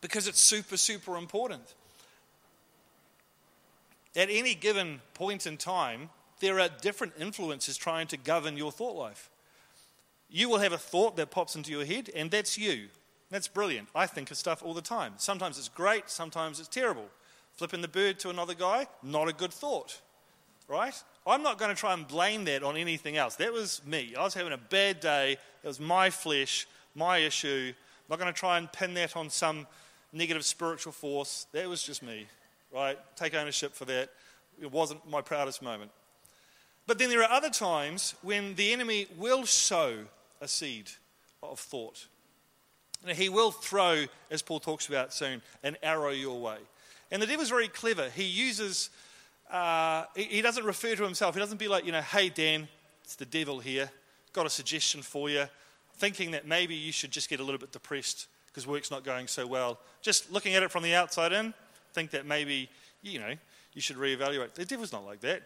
because 0.02 0.28
it's 0.28 0.42
super, 0.42 0.78
super 0.78 1.16
important. 1.16 1.76
At 4.16 4.30
any 4.30 4.56
given 4.56 5.00
point 5.14 5.48
in 5.48 5.58
time, 5.58 6.10
there 6.40 6.60
are 6.60 6.70
different 6.82 7.14
influences 7.20 7.78
trying 7.78 8.08
to 8.08 8.18
govern 8.18 8.58
your 8.58 8.72
thought 8.72 8.96
life. 8.96 9.30
You 10.30 10.50
will 10.50 10.60
have 10.60 10.74
a 10.74 10.78
thought 10.78 11.16
that 11.18 11.32
pops 11.32 11.56
into 11.56 11.72
your 11.72 11.86
head, 11.86 12.10
and 12.16 12.30
that's 12.30 12.58
you. 12.58 12.88
That's 13.30 13.48
brilliant. 13.48 13.88
I 13.96 14.08
think 14.08 14.30
of 14.30 14.38
stuff 14.38 14.62
all 14.62 14.74
the 14.74 14.82
time. 14.82 15.14
Sometimes 15.18 15.58
it's 15.58 15.70
great, 15.70 16.10
sometimes 16.10 16.60
it's 16.60 16.68
terrible. 16.68 17.06
Flipping 17.54 17.82
the 17.82 17.88
bird 17.88 18.20
to 18.20 18.30
another 18.30 18.54
guy, 18.54 18.88
not 19.02 19.30
a 19.30 19.34
good 19.34 19.54
thought, 19.54 20.02
right? 20.68 20.94
I'm 21.26 21.44
not 21.44 21.58
going 21.58 21.70
to 21.70 21.80
try 21.80 21.94
and 21.94 22.08
blame 22.08 22.46
that 22.46 22.64
on 22.64 22.78
anything 22.78 23.18
else. 23.18 23.36
That 23.36 23.54
was 23.54 23.82
me. 23.86 24.14
I 24.18 24.24
was 24.24 24.34
having 24.34 24.54
a 24.54 24.58
bad 24.58 25.00
day. 25.00 25.38
It 25.64 25.68
was 25.68 25.80
my 25.80 26.10
flesh, 26.10 26.68
my 26.96 27.20
issue. 27.20 27.74
I'm 27.74 28.06
not 28.10 28.20
going 28.20 28.34
to 28.34 28.40
try 28.40 28.58
and 28.58 28.72
pin 28.72 28.94
that 28.96 29.16
on 29.16 29.30
some 29.30 29.68
negative 30.12 30.46
spiritual 30.46 30.92
force. 30.92 31.48
That 31.54 31.70
was 31.70 31.84
just 31.84 32.04
me, 32.04 32.28
right? 32.74 32.98
Take 33.16 33.34
ownership 33.34 33.74
for 33.74 33.86
that. 33.86 34.10
It 34.62 34.72
wasn't 34.72 35.10
my 35.10 35.22
proudest 35.22 35.62
moment. 35.62 35.92
But 36.86 37.00
then 37.00 37.10
there 37.10 37.24
are 37.24 37.32
other 37.32 37.50
times 37.50 38.16
when 38.22 38.56
the 38.56 38.74
enemy 38.74 39.08
will 39.18 39.46
sow 39.46 40.00
a 40.42 40.48
seed 40.48 40.90
of 41.42 41.60
thought. 41.60 42.08
And 43.06 43.18
he 43.18 43.30
will 43.30 43.52
throw, 43.52 44.06
as 44.32 44.42
Paul 44.42 44.60
talks 44.60 44.88
about 44.88 45.14
soon, 45.14 45.42
an 45.64 45.78
arrow 45.84 46.12
your 46.12 46.40
way. 46.40 46.58
And 47.12 47.22
the 47.22 47.28
devil's 47.28 47.50
very 47.50 47.68
clever. 47.68 48.10
He 48.10 48.24
uses, 48.24 48.90
uh, 49.54 50.06
he 50.16 50.42
doesn't 50.42 50.66
refer 50.66 50.96
to 50.96 51.04
himself. 51.04 51.36
He 51.36 51.40
doesn't 51.40 51.60
be 51.60 51.68
like, 51.68 51.86
you 51.86 51.92
know, 51.92 52.02
hey, 52.02 52.30
Dan, 52.30 52.68
it's 53.04 53.16
the 53.16 53.26
devil 53.26 53.60
here. 53.60 53.90
Got 54.34 54.48
a 54.48 54.50
suggestion 54.50 55.04
for 55.04 55.30
you. 55.30 55.46
Thinking 55.98 56.32
that 56.32 56.48
maybe 56.48 56.74
you 56.74 56.92
should 56.92 57.12
just 57.12 57.30
get 57.30 57.40
a 57.40 57.44
little 57.44 57.60
bit 57.60 57.72
depressed 57.72 58.28
because 58.48 58.66
work's 58.66 58.90
not 58.90 59.04
going 59.04 59.28
so 59.28 59.46
well. 59.46 59.80
Just 60.02 60.32
looking 60.32 60.56
at 60.56 60.64
it 60.64 60.72
from 60.72 60.82
the 60.82 60.96
outside 60.96 61.34
in, 61.34 61.54
think 61.94 62.10
that 62.12 62.26
maybe, 62.26 62.68
you 63.04 63.20
know, 63.20 63.36
you 63.74 63.82
should 63.82 63.98
reevaluate. 63.98 64.56
The 64.56 64.66
devil's 64.66 64.92
not 64.92 65.06
like 65.06 65.22
that. 65.22 65.44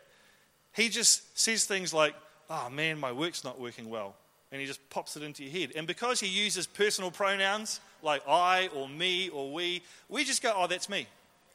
He 0.73 0.87
just 0.87 1.37
says 1.37 1.65
things 1.65 1.93
like, 1.93 2.15
oh 2.49 2.69
man, 2.69 2.97
my 2.97 3.11
work's 3.11 3.43
not 3.43 3.59
working 3.59 3.89
well. 3.89 4.15
And 4.53 4.61
he 4.61 4.67
just 4.67 4.89
pops 4.89 5.17
it 5.17 5.23
into 5.23 5.43
your 5.43 5.51
head. 5.51 5.73
And 5.75 5.85
because 5.85 6.21
he 6.21 6.27
uses 6.27 6.65
personal 6.65 7.11
pronouns 7.11 7.81
like 8.01 8.21
I 8.25 8.69
or 8.73 8.87
me 8.87 9.27
or 9.27 9.51
we, 9.51 9.81
we 10.07 10.23
just 10.23 10.41
go, 10.41 10.53
oh, 10.55 10.67
that's 10.67 10.87
me. 10.87 11.07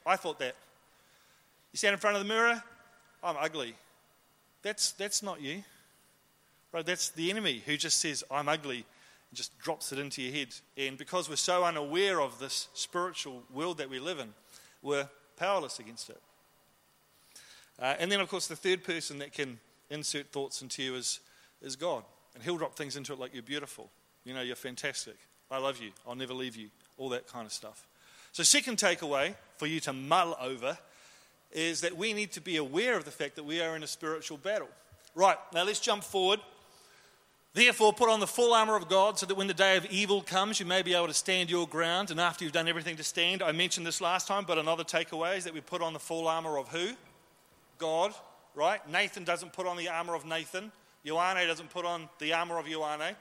I 0.05 0.17
thought 0.17 0.37
that. 0.37 0.55
You 1.73 1.77
stand 1.77 1.93
in 1.93 1.99
front 1.99 2.15
of 2.15 2.21
the 2.21 2.27
mirror, 2.27 2.63
I'm 3.23 3.35
ugly. 3.39 3.75
That's, 4.61 4.91
that's 4.91 5.23
not 5.23 5.41
you. 5.41 5.63
Right? 6.71 6.85
That's 6.85 7.09
the 7.09 7.29
enemy 7.31 7.63
who 7.65 7.77
just 7.77 7.99
says, 7.99 8.23
I'm 8.29 8.47
ugly, 8.47 8.77
and 8.77 9.35
just 9.35 9.57
drops 9.59 9.91
it 9.91 9.97
into 9.99 10.21
your 10.21 10.33
head. 10.33 10.49
And 10.77 10.97
because 10.97 11.29
we're 11.29 11.35
so 11.35 11.63
unaware 11.63 12.21
of 12.21 12.39
this 12.39 12.67
spiritual 12.73 13.43
world 13.51 13.79
that 13.79 13.89
we 13.89 13.99
live 13.99 14.19
in, 14.19 14.33
we're 14.83 15.09
powerless 15.35 15.79
against 15.79 16.09
it. 16.11 16.21
Uh, 17.79 17.95
and 17.99 18.11
then, 18.11 18.19
of 18.19 18.29
course, 18.29 18.47
the 18.47 18.55
third 18.55 18.83
person 18.83 19.17
that 19.17 19.33
can 19.33 19.59
insert 19.89 20.31
thoughts 20.31 20.61
into 20.61 20.83
you 20.83 20.95
is, 20.95 21.19
is 21.61 21.75
God. 21.75 22.03
And 22.35 22.43
He'll 22.43 22.57
drop 22.57 22.75
things 22.75 22.95
into 22.95 23.13
it 23.13 23.19
like 23.19 23.33
you're 23.33 23.41
beautiful. 23.41 23.89
You 24.25 24.35
know, 24.35 24.41
you're 24.41 24.55
fantastic. 24.55 25.15
I 25.49 25.57
love 25.57 25.81
you. 25.81 25.89
I'll 26.07 26.15
never 26.15 26.33
leave 26.33 26.55
you. 26.55 26.69
All 26.97 27.09
that 27.09 27.27
kind 27.27 27.47
of 27.47 27.51
stuff. 27.51 27.87
So, 28.31 28.43
second 28.43 28.77
takeaway 28.77 29.35
for 29.57 29.67
you 29.67 29.79
to 29.81 29.93
mull 29.93 30.37
over 30.39 30.77
is 31.53 31.81
that 31.81 31.95
we 31.95 32.13
need 32.13 32.31
to 32.33 32.41
be 32.41 32.57
aware 32.57 32.97
of 32.97 33.05
the 33.05 33.11
fact 33.11 33.35
that 33.35 33.43
we 33.43 33.61
are 33.61 33.75
in 33.75 33.83
a 33.83 33.87
spiritual 33.87 34.37
battle. 34.37 34.69
Right, 35.15 35.37
now 35.53 35.63
let's 35.63 35.79
jump 35.79 36.03
forward. 36.03 36.39
Therefore, 37.53 37.93
put 37.93 38.09
on 38.09 38.19
the 38.19 38.27
full 38.27 38.53
armor 38.53 38.75
of 38.75 38.89
God 38.89 39.19
so 39.19 39.27
that 39.27 39.35
when 39.35 39.45
the 39.45 39.53
day 39.53 39.77
of 39.77 39.85
evil 39.85 40.23
comes, 40.23 40.59
you 40.59 40.65
may 40.65 40.81
be 40.81 40.95
able 40.95 41.07
to 41.07 41.13
stand 41.13 41.51
your 41.51 41.67
ground. 41.67 42.09
And 42.09 42.19
after 42.19 42.43
you've 42.43 42.53
done 42.53 42.67
everything 42.67 42.95
to 42.95 43.03
stand, 43.03 43.43
I 43.43 43.51
mentioned 43.51 43.85
this 43.85 44.01
last 44.01 44.27
time, 44.27 44.45
but 44.47 44.57
another 44.57 44.83
takeaway 44.83 45.37
is 45.37 45.43
that 45.43 45.53
we 45.53 45.61
put 45.61 45.83
on 45.83 45.93
the 45.93 45.99
full 45.99 46.27
armor 46.27 46.57
of 46.57 46.69
who? 46.69 46.93
God, 47.77 48.11
right? 48.55 48.79
Nathan 48.89 49.23
doesn't 49.23 49.53
put 49.53 49.67
on 49.67 49.77
the 49.77 49.87
armor 49.87 50.15
of 50.15 50.25
Nathan. 50.25 50.71
Ioane 51.05 51.45
doesn't 51.45 51.69
put 51.69 51.85
on 51.85 52.09
the 52.17 52.33
armor 52.33 52.57
of 52.57 52.65
Ioane. 52.65 53.15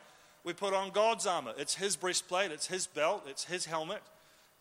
We 0.45 0.55
put 0.55 0.73
on 0.73 0.91
God's 0.91 1.27
armor. 1.27 1.53
It's 1.59 1.75
his 1.75 1.97
breastplate, 1.97 2.51
it's 2.51 2.67
his 2.67 2.87
belt, 2.87 3.25
it's 3.29 3.45
his 3.45 3.67
helmet, 3.67 4.03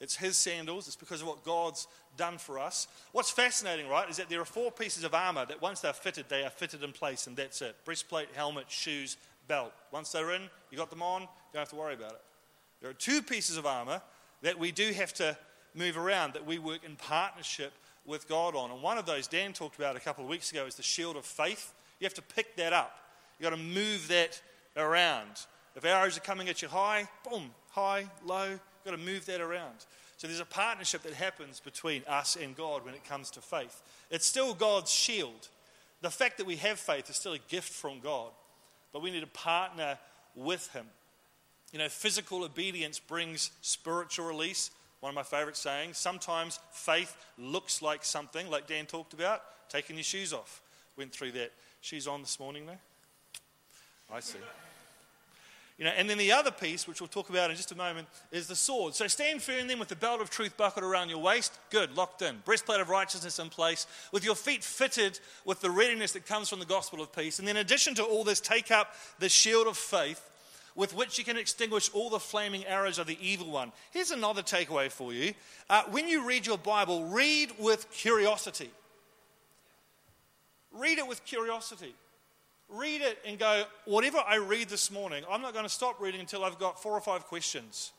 it's 0.02 0.16
his 0.16 0.36
sandals. 0.36 0.88
It's 0.88 0.96
because 0.96 1.22
of 1.22 1.28
what 1.28 1.46
God's 1.46 1.88
done 2.18 2.40
for 2.40 2.60
us. 2.60 2.88
What's 3.12 3.30
fascinating, 3.30 3.88
right, 3.88 4.10
is 4.10 4.18
that 4.18 4.30
there 4.30 4.42
are 4.42 4.46
four 4.46 4.72
pieces 4.72 5.04
of 5.04 5.14
armor 5.14 5.46
that 5.46 5.62
once 5.62 5.80
they're 5.80 5.94
fitted, 5.94 6.26
they 6.28 6.44
are 6.44 6.50
fitted 6.50 6.84
in 6.84 6.92
place, 6.92 7.28
and 7.28 7.38
that's 7.38 7.62
it 7.62 7.76
breastplate, 7.86 8.30
helmet, 8.34 8.66
shoes, 8.68 9.16
belt. 9.48 9.72
Once 9.92 10.12
they're 10.12 10.32
in, 10.32 10.42
you 10.72 10.78
got 10.78 10.90
them 10.90 11.04
on, 11.04 11.22
you 11.22 11.28
don't 11.54 11.62
have 11.62 11.70
to 11.70 11.76
worry 11.76 11.94
about 11.94 12.14
it. 12.14 12.22
There 12.82 12.90
are 12.90 12.94
two 12.94 13.22
pieces 13.22 13.58
of 13.58 13.66
armor 13.68 14.02
that 14.42 14.58
we 14.58 14.72
do 14.72 14.92
have 14.92 15.14
to 15.14 15.38
move 15.76 15.98
around, 15.98 16.34
that 16.34 16.46
we 16.46 16.58
work 16.58 16.84
in 16.84 16.96
partnership 16.96 17.72
with 18.06 18.28
God 18.28 18.56
on. 18.56 18.72
And 18.72 18.82
one 18.82 18.98
of 18.98 19.06
those 19.06 19.28
Dan 19.28 19.54
talked 19.54 19.78
about 19.78 19.96
a 19.96 20.00
couple 20.00 20.24
of 20.24 20.30
weeks 20.30 20.52
ago 20.52 20.66
is 20.66 20.76
the 20.76 20.84
shield 20.84 21.16
of 21.16 21.26
faith. 21.26 21.74
You 22.00 22.06
have 22.06 22.14
to 22.16 22.24
pick 22.24 22.56
that 22.56 22.74
up. 22.74 22.98
You've 23.40 23.50
got 23.50 23.56
to 23.56 23.62
move 23.62 24.08
that 24.08 24.42
around. 24.76 25.46
If 25.76 25.86
arrows 25.86 26.18
are 26.18 26.22
coming 26.22 26.50
at 26.50 26.62
you 26.64 26.68
high, 26.68 27.08
boom, 27.30 27.52
high, 27.70 28.08
low, 28.26 28.60
you've 28.84 28.92
got 28.94 29.00
to 29.00 29.12
move 29.12 29.26
that 29.26 29.42
around. 29.42 29.86
So 30.18 30.28
there's 30.28 30.40
a 30.40 30.46
partnership 30.46 31.02
that 31.04 31.14
happens 31.14 31.60
between 31.60 32.04
us 32.08 32.36
and 32.36 32.56
God 32.56 32.86
when 32.86 32.94
it 32.94 33.04
comes 33.04 33.32
to 33.32 33.42
faith. 33.42 33.82
It's 34.12 34.26
still 34.26 34.54
God's 34.54 34.92
shield. 34.92 35.48
The 36.02 36.12
fact 36.12 36.38
that 36.38 36.46
we 36.46 36.58
have 36.58 36.80
faith 36.80 37.10
is 37.10 37.16
still 37.16 37.34
a 37.34 37.40
gift 37.40 37.70
from 37.70 38.00
God, 38.02 38.32
but 38.94 39.02
we 39.02 39.12
need 39.12 39.22
to 39.22 39.28
partner 39.28 39.98
with 40.36 40.72
Him. 40.74 40.86
You 41.72 41.80
know, 41.80 41.90
physical 41.90 42.44
obedience 42.44 43.00
brings 43.00 43.52
spiritual 43.62 44.28
release. 44.28 44.72
One 45.00 45.10
of 45.10 45.16
my 45.16 45.24
favorite 45.24 45.58
sayings. 45.58 45.98
Sometimes 45.98 46.60
faith 46.72 47.16
looks 47.38 47.82
like 47.82 48.04
something, 48.04 48.50
like 48.50 48.68
Dan 48.68 48.86
talked 48.86 49.14
about, 49.14 49.42
taking 49.70 49.96
your 49.96 50.04
shoes 50.04 50.34
off. 50.34 50.62
Went 50.98 51.12
through 51.12 51.32
that. 51.32 51.52
Shoes 51.82 52.08
on 52.08 52.22
this 52.22 52.40
morning, 52.40 52.68
though? 52.68 54.16
I 54.16 54.20
see. 54.20 54.38
You 55.82 55.88
know, 55.88 55.94
and 55.98 56.08
then 56.08 56.20
the 56.20 56.32
other 56.32 56.52
piece, 56.52 56.88
which 56.88 57.02
we'll 57.02 57.08
talk 57.08 57.32
about 57.32 57.50
in 57.50 57.58
just 57.58 57.72
a 57.72 57.76
moment, 57.76 58.08
is 58.32 58.46
the 58.46 58.56
sword. 58.56 58.94
So 58.94 59.08
stand 59.08 59.42
firm 59.42 59.68
then 59.68 59.80
with 59.80 59.88
the 59.88 59.96
belt 59.96 60.22
of 60.22 60.30
truth 60.30 60.56
buckled 60.56 60.86
around 60.86 61.10
your 61.10 61.18
waist. 61.18 61.58
Good, 61.72 61.98
locked 61.98 62.22
in. 62.22 62.38
Breastplate 62.46 62.80
of 62.80 62.90
righteousness 62.90 63.40
in 63.40 63.50
place. 63.50 63.88
With 64.12 64.24
your 64.24 64.36
feet 64.36 64.64
fitted 64.64 65.20
with 65.44 65.60
the 65.60 65.72
readiness 65.72 66.12
that 66.12 66.28
comes 66.28 66.50
from 66.50 66.60
the 66.60 66.68
gospel 66.68 67.02
of 67.02 67.12
peace. 67.12 67.40
And 67.40 67.48
then 67.48 67.58
in 67.58 67.62
addition 67.62 67.96
to 67.96 68.04
all 68.04 68.24
this, 68.24 68.40
take 68.40 68.70
up 68.70 68.94
the 69.18 69.28
shield 69.28 69.66
of 69.66 69.76
faith 69.76 70.30
with 70.76 70.96
which 70.96 71.18
you 71.18 71.24
can 71.24 71.36
extinguish 71.36 71.90
all 71.96 72.12
the 72.12 72.20
flaming 72.20 72.64
arrows 72.68 73.00
of 73.00 73.08
the 73.08 73.18
evil 73.20 73.50
one. 73.50 73.72
Here's 73.90 74.12
another 74.12 74.44
takeaway 74.44 74.92
for 74.92 75.14
you. 75.14 75.34
Uh, 75.68 75.82
when 75.90 76.08
you 76.08 76.28
read 76.28 76.46
your 76.46 76.60
Bible, 76.60 77.06
read 77.06 77.54
with 77.58 77.90
curiosity. 77.92 78.70
Read 80.72 81.00
it 81.00 81.08
with 81.08 81.26
curiosity. 81.26 81.96
Read 82.72 83.02
it 83.02 83.20
and 83.26 83.38
go, 83.38 83.66
whatever 83.86 84.20
I 84.26 84.36
read 84.36 84.70
this 84.70 84.90
morning, 84.90 85.24
I'm 85.30 85.42
not 85.42 85.52
going 85.52 85.66
to 85.66 85.70
stop 85.70 86.00
reading 86.00 86.22
until 86.22 86.46
I've 86.46 86.58
got 86.58 86.82
four 86.82 86.94
or 86.94 87.02
five 87.02 87.26
questions. 87.26 87.92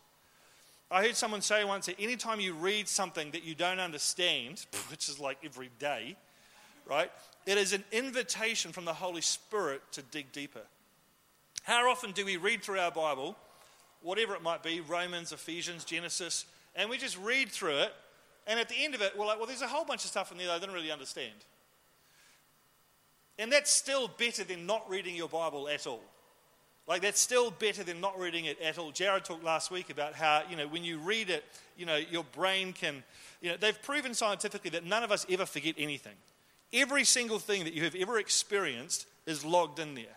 I 0.91 1.03
heard 1.03 1.15
someone 1.15 1.43
say 1.43 1.65
once 1.65 1.87
that 1.87 2.01
anytime 2.01 2.41
you 2.41 2.55
read 2.55 2.89
something 2.89 3.31
that 3.33 3.45
you 3.45 3.55
don't 3.55 3.81
understand, 3.81 4.65
which 4.91 5.09
is 5.09 5.21
like 5.21 5.39
every 5.45 5.71
day, 5.79 6.17
right, 6.87 7.11
it 7.47 7.59
is 7.59 7.73
an 7.73 7.85
invitation 7.93 8.73
from 8.73 8.85
the 8.87 8.95
Holy 8.95 9.21
Spirit 9.21 9.83
to 9.93 10.03
dig 10.03 10.33
deeper. 10.33 10.63
How 11.63 11.89
often 11.91 12.13
do 12.13 12.25
we 12.25 12.39
read 12.39 12.63
through 12.63 12.79
our 12.79 12.91
Bible, 12.91 13.37
whatever 14.01 14.35
it 14.35 14.43
might 14.43 14.63
be, 14.63 14.81
Romans, 14.81 15.33
Ephesians, 15.33 15.85
Genesis, 15.85 16.47
and 16.75 16.89
we 16.89 16.99
just 16.99 17.19
read 17.19 17.51
through 17.51 17.79
it, 17.79 17.93
and 18.47 18.59
at 18.59 18.69
the 18.69 18.83
end 18.83 18.95
of 18.95 19.03
it, 19.03 19.17
we're 19.17 19.27
like, 19.27 19.37
well, 19.37 19.47
there's 19.47 19.63
a 19.63 19.69
whole 19.69 19.85
bunch 19.85 20.05
of 20.05 20.11
stuff 20.11 20.33
in 20.33 20.39
there 20.39 20.49
that 20.49 20.55
I 20.55 20.59
didn't 20.59 20.75
really 20.75 20.91
understand. 20.91 21.45
And 23.39 23.51
that's 23.51 23.71
still 23.71 24.09
better 24.09 24.45
than 24.45 24.67
not 24.67 24.89
reading 24.89 25.17
your 25.17 25.29
Bible 25.29 25.69
at 25.69 25.87
all. 25.87 26.03
Like, 26.87 27.03
that's 27.03 27.21
still 27.21 27.51
better 27.51 27.85
than 27.85 28.01
not 28.01 28.19
reading 28.19 28.47
it 28.47 28.61
at 28.61 28.77
all. 28.77 28.91
Jared 28.91 29.25
talked 29.25 29.45
last 29.45 29.71
week 29.71 29.91
about 29.91 30.15
how, 30.15 30.43
you 30.51 30.57
know, 30.57 30.67
when 30.67 30.83
you 30.83 30.99
read 30.99 31.31
it, 31.31 31.45
you 31.77 31.87
know, 31.87 31.97
your 31.97 32.25
brain 32.25 32.73
can, 32.73 33.05
you 33.41 33.51
know, 33.51 33.57
they've 33.57 33.81
proven 33.83 34.15
scientifically 34.15 34.71
that 34.71 34.85
none 34.85 35.05
of 35.05 35.13
us 35.13 35.25
ever 35.31 35.47
forget 35.47 35.77
anything. 35.79 36.15
Every 36.73 37.05
single 37.05 37.39
thing 37.39 37.65
that 37.65 37.75
you 37.75 37.85
have 37.85 37.95
ever 37.95 38.19
experienced 38.19 39.07
is 39.27 39.45
logged 39.45 39.79
in 39.79 39.95
there. 39.95 40.17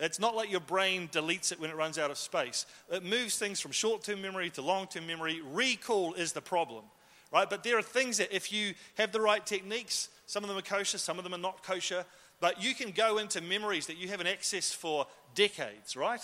It's 0.00 0.18
not 0.18 0.34
like 0.34 0.50
your 0.50 0.60
brain 0.60 1.08
deletes 1.08 1.52
it 1.52 1.60
when 1.60 1.70
it 1.70 1.76
runs 1.76 1.96
out 1.96 2.10
of 2.10 2.18
space. 2.18 2.66
It 2.90 3.04
moves 3.04 3.38
things 3.38 3.60
from 3.60 3.70
short 3.70 4.02
term 4.02 4.20
memory 4.20 4.50
to 4.50 4.62
long 4.62 4.88
term 4.88 5.06
memory. 5.06 5.40
Recall 5.52 6.14
is 6.14 6.32
the 6.32 6.40
problem, 6.40 6.84
right? 7.32 7.48
But 7.48 7.62
there 7.62 7.78
are 7.78 7.82
things 7.82 8.18
that 8.18 8.34
if 8.34 8.52
you 8.52 8.74
have 8.98 9.12
the 9.12 9.20
right 9.20 9.46
techniques, 9.46 10.08
some 10.26 10.42
of 10.42 10.48
them 10.48 10.58
are 10.58 10.62
kosher, 10.62 10.98
some 10.98 11.18
of 11.18 11.24
them 11.24 11.34
are 11.34 11.38
not 11.38 11.62
kosher, 11.62 12.04
but 12.42 12.60
you 12.60 12.74
can 12.74 12.90
go 12.90 13.18
into 13.18 13.40
memories 13.40 13.86
that 13.86 13.98
you 13.98 14.08
haven't 14.08 14.26
accessed 14.26 14.74
for 14.74 15.06
decades, 15.36 15.96
right? 15.96 16.20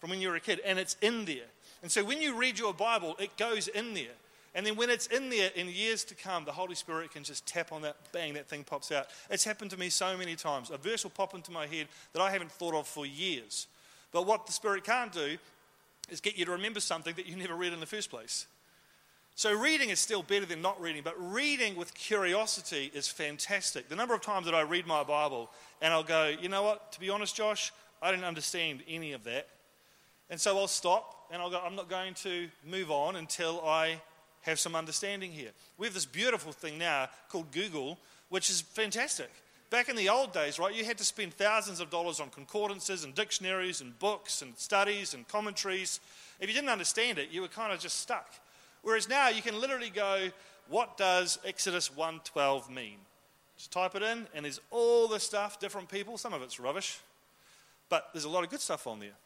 From 0.00 0.10
when 0.10 0.20
you 0.20 0.28
were 0.28 0.34
a 0.34 0.40
kid, 0.40 0.60
and 0.66 0.80
it's 0.80 0.96
in 1.00 1.26
there. 1.26 1.46
And 1.80 1.92
so 1.92 2.02
when 2.04 2.20
you 2.20 2.36
read 2.36 2.58
your 2.58 2.74
Bible, 2.74 3.14
it 3.20 3.36
goes 3.36 3.68
in 3.68 3.94
there. 3.94 4.16
And 4.52 4.66
then 4.66 4.74
when 4.74 4.90
it's 4.90 5.06
in 5.06 5.30
there 5.30 5.52
in 5.54 5.68
years 5.68 6.02
to 6.04 6.16
come, 6.16 6.44
the 6.44 6.50
Holy 6.50 6.74
Spirit 6.74 7.12
can 7.12 7.22
just 7.22 7.46
tap 7.46 7.70
on 7.70 7.82
that, 7.82 7.96
bang, 8.10 8.34
that 8.34 8.48
thing 8.48 8.64
pops 8.64 8.90
out. 8.90 9.06
It's 9.30 9.44
happened 9.44 9.70
to 9.70 9.78
me 9.78 9.90
so 9.90 10.16
many 10.16 10.34
times. 10.34 10.70
A 10.72 10.76
verse 10.76 11.04
will 11.04 11.12
pop 11.12 11.36
into 11.36 11.52
my 11.52 11.68
head 11.68 11.86
that 12.14 12.20
I 12.20 12.32
haven't 12.32 12.50
thought 12.50 12.74
of 12.74 12.88
for 12.88 13.06
years. 13.06 13.68
But 14.10 14.26
what 14.26 14.46
the 14.46 14.52
Spirit 14.52 14.82
can't 14.82 15.12
do 15.12 15.38
is 16.10 16.20
get 16.20 16.36
you 16.36 16.46
to 16.46 16.50
remember 16.50 16.80
something 16.80 17.14
that 17.14 17.26
you 17.26 17.36
never 17.36 17.54
read 17.54 17.72
in 17.72 17.78
the 17.78 17.86
first 17.86 18.10
place. 18.10 18.46
So 19.40 19.54
reading 19.54 19.88
is 19.88 19.98
still 19.98 20.22
better 20.22 20.44
than 20.44 20.60
not 20.60 20.78
reading, 20.82 21.00
but 21.02 21.14
reading 21.32 21.74
with 21.74 21.94
curiosity 21.94 22.90
is 22.92 23.08
fantastic. 23.08 23.88
The 23.88 23.96
number 23.96 24.12
of 24.12 24.20
times 24.20 24.44
that 24.44 24.54
I 24.54 24.60
read 24.60 24.86
my 24.86 25.02
Bible 25.02 25.50
and 25.80 25.94
I'll 25.94 26.02
go, 26.02 26.26
you 26.26 26.50
know 26.50 26.62
what, 26.62 26.92
to 26.92 27.00
be 27.00 27.08
honest, 27.08 27.34
Josh, 27.36 27.72
I 28.02 28.10
didn't 28.10 28.26
understand 28.26 28.82
any 28.86 29.12
of 29.12 29.24
that. 29.24 29.48
And 30.28 30.38
so 30.38 30.58
I'll 30.58 30.68
stop 30.68 31.26
and 31.32 31.40
I'll 31.40 31.48
go, 31.48 31.58
I'm 31.58 31.74
not 31.74 31.88
going 31.88 32.12
to 32.16 32.48
move 32.68 32.90
on 32.90 33.16
until 33.16 33.62
I 33.62 34.02
have 34.42 34.58
some 34.58 34.76
understanding 34.76 35.32
here. 35.32 35.52
We 35.78 35.86
have 35.86 35.94
this 35.94 36.04
beautiful 36.04 36.52
thing 36.52 36.76
now 36.76 37.08
called 37.30 37.50
Google, 37.50 37.98
which 38.28 38.50
is 38.50 38.60
fantastic. 38.60 39.30
Back 39.70 39.88
in 39.88 39.96
the 39.96 40.10
old 40.10 40.34
days, 40.34 40.58
right, 40.58 40.74
you 40.74 40.84
had 40.84 40.98
to 40.98 41.04
spend 41.04 41.32
thousands 41.32 41.80
of 41.80 41.88
dollars 41.88 42.20
on 42.20 42.28
concordances 42.28 43.04
and 43.04 43.14
dictionaries 43.14 43.80
and 43.80 43.98
books 43.98 44.42
and 44.42 44.54
studies 44.58 45.14
and 45.14 45.26
commentaries. 45.28 45.98
If 46.40 46.48
you 46.50 46.54
didn't 46.54 46.68
understand 46.68 47.16
it, 47.16 47.30
you 47.30 47.40
were 47.40 47.48
kind 47.48 47.72
of 47.72 47.80
just 47.80 48.00
stuck. 48.00 48.30
Whereas 48.82 49.08
now 49.08 49.28
you 49.28 49.42
can 49.42 49.60
literally 49.60 49.90
go, 49.90 50.30
what 50.68 50.96
does 50.96 51.38
Exodus 51.44 51.90
1:12 51.90 52.70
mean? 52.70 52.98
Just 53.56 53.72
type 53.72 53.94
it 53.94 54.02
in, 54.02 54.26
and 54.34 54.44
there's 54.44 54.60
all 54.70 55.08
the 55.08 55.20
stuff, 55.20 55.60
different 55.60 55.88
people. 55.88 56.16
Some 56.16 56.32
of 56.32 56.42
it's 56.42 56.58
rubbish, 56.58 56.98
but 57.88 58.08
there's 58.12 58.24
a 58.24 58.28
lot 58.28 58.44
of 58.44 58.50
good 58.50 58.60
stuff 58.60 58.86
on 58.86 59.00
there. 59.00 59.16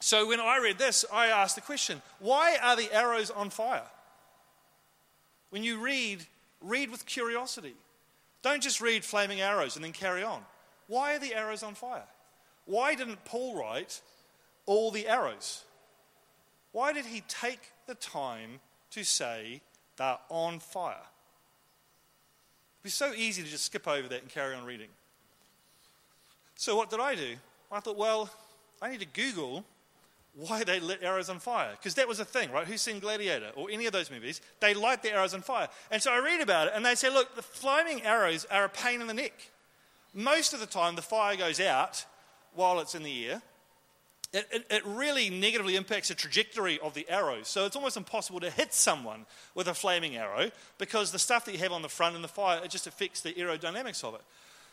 So 0.00 0.26
when 0.26 0.40
I 0.40 0.58
read 0.58 0.78
this, 0.78 1.04
I 1.12 1.26
asked 1.26 1.54
the 1.54 1.60
question 1.60 2.02
why 2.18 2.56
are 2.60 2.74
the 2.74 2.92
arrows 2.92 3.30
on 3.30 3.50
fire? 3.50 3.86
When 5.50 5.62
you 5.62 5.78
read, 5.78 6.26
read 6.60 6.90
with 6.90 7.06
curiosity. 7.06 7.74
Don't 8.42 8.62
just 8.62 8.80
read 8.80 9.04
flaming 9.04 9.40
arrows 9.40 9.76
and 9.76 9.84
then 9.84 9.92
carry 9.92 10.22
on. 10.22 10.42
Why 10.86 11.14
are 11.14 11.18
the 11.18 11.34
arrows 11.34 11.62
on 11.62 11.74
fire? 11.74 12.06
Why 12.64 12.94
didn't 12.94 13.24
Paul 13.24 13.56
write 13.56 14.00
all 14.64 14.90
the 14.90 15.06
arrows? 15.06 15.64
Why 16.72 16.92
did 16.92 17.04
he 17.04 17.22
take 17.28 17.60
the 17.86 17.94
time 17.94 18.60
to 18.90 19.04
say 19.04 19.60
they're 19.96 20.18
on 20.28 20.58
fire? 20.60 20.96
It'd 22.76 22.84
be 22.84 22.90
so 22.90 23.12
easy 23.12 23.42
to 23.42 23.48
just 23.48 23.64
skip 23.64 23.86
over 23.86 24.08
that 24.08 24.22
and 24.22 24.30
carry 24.30 24.54
on 24.54 24.64
reading. 24.64 24.88
So, 26.56 26.76
what 26.76 26.90
did 26.90 27.00
I 27.00 27.14
do? 27.14 27.36
I 27.72 27.80
thought, 27.80 27.96
well, 27.96 28.30
I 28.82 28.90
need 28.90 29.00
to 29.00 29.06
Google 29.06 29.64
why 30.34 30.64
they 30.64 30.80
lit 30.80 31.02
arrows 31.02 31.28
on 31.28 31.38
fire. 31.38 31.72
Because 31.72 31.94
that 31.94 32.08
was 32.08 32.20
a 32.20 32.24
thing, 32.24 32.50
right? 32.50 32.66
Who's 32.66 32.80
seen 32.80 32.98
Gladiator 32.98 33.50
or 33.54 33.70
any 33.70 33.86
of 33.86 33.92
those 33.92 34.10
movies? 34.10 34.40
They 34.60 34.74
light 34.74 35.02
the 35.02 35.12
arrows 35.12 35.34
on 35.34 35.42
fire. 35.42 35.68
And 35.90 36.00
so 36.02 36.12
I 36.12 36.18
read 36.18 36.40
about 36.40 36.68
it, 36.68 36.72
and 36.74 36.84
they 36.84 36.94
say, 36.94 37.10
look, 37.10 37.34
the 37.34 37.42
flaming 37.42 38.02
arrows 38.02 38.46
are 38.50 38.64
a 38.64 38.68
pain 38.68 39.00
in 39.00 39.06
the 39.06 39.14
neck. 39.14 39.32
Most 40.14 40.52
of 40.52 40.60
the 40.60 40.66
time, 40.66 40.96
the 40.96 41.02
fire 41.02 41.36
goes 41.36 41.60
out 41.60 42.04
while 42.54 42.80
it's 42.80 42.94
in 42.94 43.02
the 43.02 43.28
air. 43.28 43.42
It, 44.32 44.46
it, 44.52 44.66
it, 44.70 44.86
really 44.86 45.28
negatively 45.28 45.74
impacts 45.74 46.06
the 46.06 46.14
trajectory 46.14 46.78
of 46.78 46.94
the 46.94 47.08
arrow. 47.08 47.38
So 47.42 47.66
it's 47.66 47.74
almost 47.74 47.96
impossible 47.96 48.38
to 48.40 48.50
hit 48.50 48.72
someone 48.72 49.26
with 49.56 49.66
a 49.66 49.74
flaming 49.74 50.16
arrow 50.16 50.52
because 50.78 51.10
the 51.10 51.18
stuff 51.18 51.44
that 51.46 51.52
you 51.52 51.58
have 51.58 51.72
on 51.72 51.82
the 51.82 51.88
front 51.88 52.14
and 52.14 52.22
the 52.22 52.28
fire, 52.28 52.60
it 52.62 52.70
just 52.70 52.86
affects 52.86 53.22
the 53.22 53.32
aerodynamics 53.32 54.04
of 54.04 54.14
it. 54.14 54.20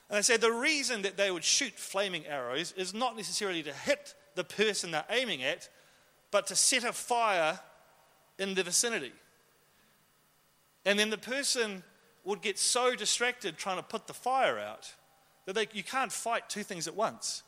And 0.10 0.18
I 0.18 0.22
said 0.22 0.42
the 0.42 0.52
reason 0.52 1.02
that 1.02 1.18
they 1.18 1.32
would 1.32 1.44
shoot 1.44 1.74
flaming 1.74 2.28
arrows 2.28 2.72
is 2.78 2.94
not 2.94 3.18
necessarily 3.18 3.64
to 3.64 3.74
hit 3.74 4.14
the 4.36 4.44
person 4.44 4.92
they're 4.92 5.04
aiming 5.10 5.44
at, 5.44 5.70
but 6.30 6.46
to 6.48 6.56
set 6.56 6.84
a 6.84 6.94
fire 6.94 7.60
in 8.38 8.54
the 8.54 8.62
vicinity. 8.62 9.14
And 10.86 11.00
then 11.00 11.10
the 11.10 11.18
person 11.18 11.84
would 12.24 12.42
get 12.42 12.60
so 12.60 12.96
distracted 12.96 13.58
trying 13.58 13.78
to 13.78 13.84
put 13.84 14.06
the 14.06 14.14
fire 14.14 14.60
out 14.60 14.94
that 15.46 15.56
they, 15.56 15.68
you 15.74 15.84
can't 15.84 16.12
fight 16.12 16.48
two 16.48 16.64
things 16.64 16.88
at 16.88 16.96
once. 16.96 17.42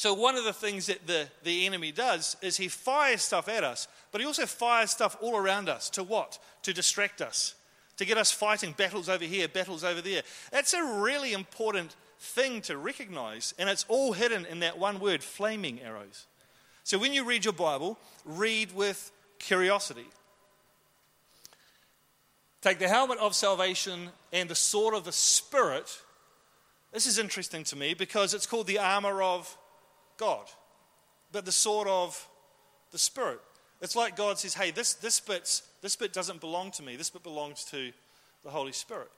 So, 0.00 0.14
one 0.14 0.34
of 0.34 0.44
the 0.44 0.54
things 0.54 0.86
that 0.86 1.06
the, 1.06 1.28
the 1.42 1.66
enemy 1.66 1.92
does 1.92 2.34
is 2.40 2.56
he 2.56 2.68
fires 2.68 3.20
stuff 3.20 3.50
at 3.50 3.62
us, 3.62 3.86
but 4.12 4.22
he 4.22 4.26
also 4.26 4.46
fires 4.46 4.90
stuff 4.90 5.14
all 5.20 5.36
around 5.36 5.68
us. 5.68 5.90
To 5.90 6.02
what? 6.02 6.38
To 6.62 6.72
distract 6.72 7.20
us, 7.20 7.54
to 7.98 8.06
get 8.06 8.16
us 8.16 8.32
fighting 8.32 8.72
battles 8.72 9.10
over 9.10 9.26
here, 9.26 9.46
battles 9.46 9.84
over 9.84 10.00
there. 10.00 10.22
That's 10.52 10.72
a 10.72 10.82
really 10.82 11.34
important 11.34 11.96
thing 12.18 12.62
to 12.62 12.78
recognize, 12.78 13.52
and 13.58 13.68
it's 13.68 13.84
all 13.88 14.14
hidden 14.14 14.46
in 14.46 14.60
that 14.60 14.78
one 14.78 15.00
word 15.00 15.22
flaming 15.22 15.82
arrows. 15.82 16.24
So 16.82 16.96
when 16.96 17.12
you 17.12 17.26
read 17.26 17.44
your 17.44 17.52
Bible, 17.52 17.98
read 18.24 18.74
with 18.74 19.12
curiosity. 19.38 20.06
Take 22.62 22.78
the 22.78 22.88
helmet 22.88 23.18
of 23.18 23.34
salvation 23.34 24.08
and 24.32 24.48
the 24.48 24.54
sword 24.54 24.94
of 24.94 25.04
the 25.04 25.12
Spirit. 25.12 25.94
This 26.90 27.06
is 27.06 27.18
interesting 27.18 27.64
to 27.64 27.76
me 27.76 27.92
because 27.92 28.32
it's 28.32 28.46
called 28.46 28.66
the 28.66 28.78
armor 28.78 29.20
of 29.20 29.58
God, 30.20 30.46
but 31.32 31.44
the 31.44 31.52
sword 31.52 31.88
of 31.88 32.28
the 32.92 32.98
Spirit. 32.98 33.40
It's 33.80 33.96
like 33.96 34.14
God 34.14 34.38
says, 34.38 34.54
hey, 34.54 34.70
this, 34.70 34.94
this, 34.94 35.18
bit's, 35.20 35.62
this 35.80 35.96
bit 35.96 36.12
doesn't 36.12 36.40
belong 36.40 36.70
to 36.72 36.82
me, 36.82 36.96
this 36.96 37.10
bit 37.10 37.22
belongs 37.22 37.64
to 37.66 37.92
the 38.44 38.50
Holy 38.50 38.72
Spirit 38.72 39.10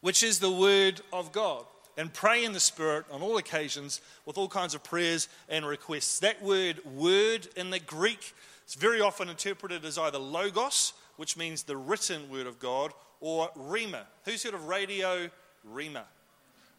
which 0.00 0.22
is 0.22 0.38
the 0.38 0.50
Word 0.50 1.00
of 1.12 1.32
God. 1.32 1.64
And 1.96 2.12
pray 2.12 2.44
in 2.44 2.52
the 2.52 2.60
Spirit 2.60 3.04
on 3.10 3.20
all 3.20 3.36
occasions 3.36 4.00
with 4.24 4.38
all 4.38 4.48
kinds 4.48 4.74
of 4.74 4.82
prayers 4.82 5.28
and 5.48 5.66
requests. 5.66 6.20
That 6.20 6.42
word, 6.42 6.80
word 6.84 7.48
in 7.56 7.70
the 7.70 7.80
Greek, 7.80 8.34
is 8.66 8.74
very 8.74 9.00
often 9.00 9.28
interpreted 9.28 9.84
as 9.84 9.98
either 9.98 10.18
logos, 10.18 10.94
which 11.16 11.36
means 11.36 11.62
the 11.62 11.76
written 11.76 12.30
Word 12.30 12.46
of 12.46 12.58
God, 12.58 12.92
or 13.20 13.50
rhema. 13.50 14.04
Who's 14.24 14.42
heard 14.42 14.54
of 14.54 14.66
radio 14.68 15.28
rhema? 15.68 16.04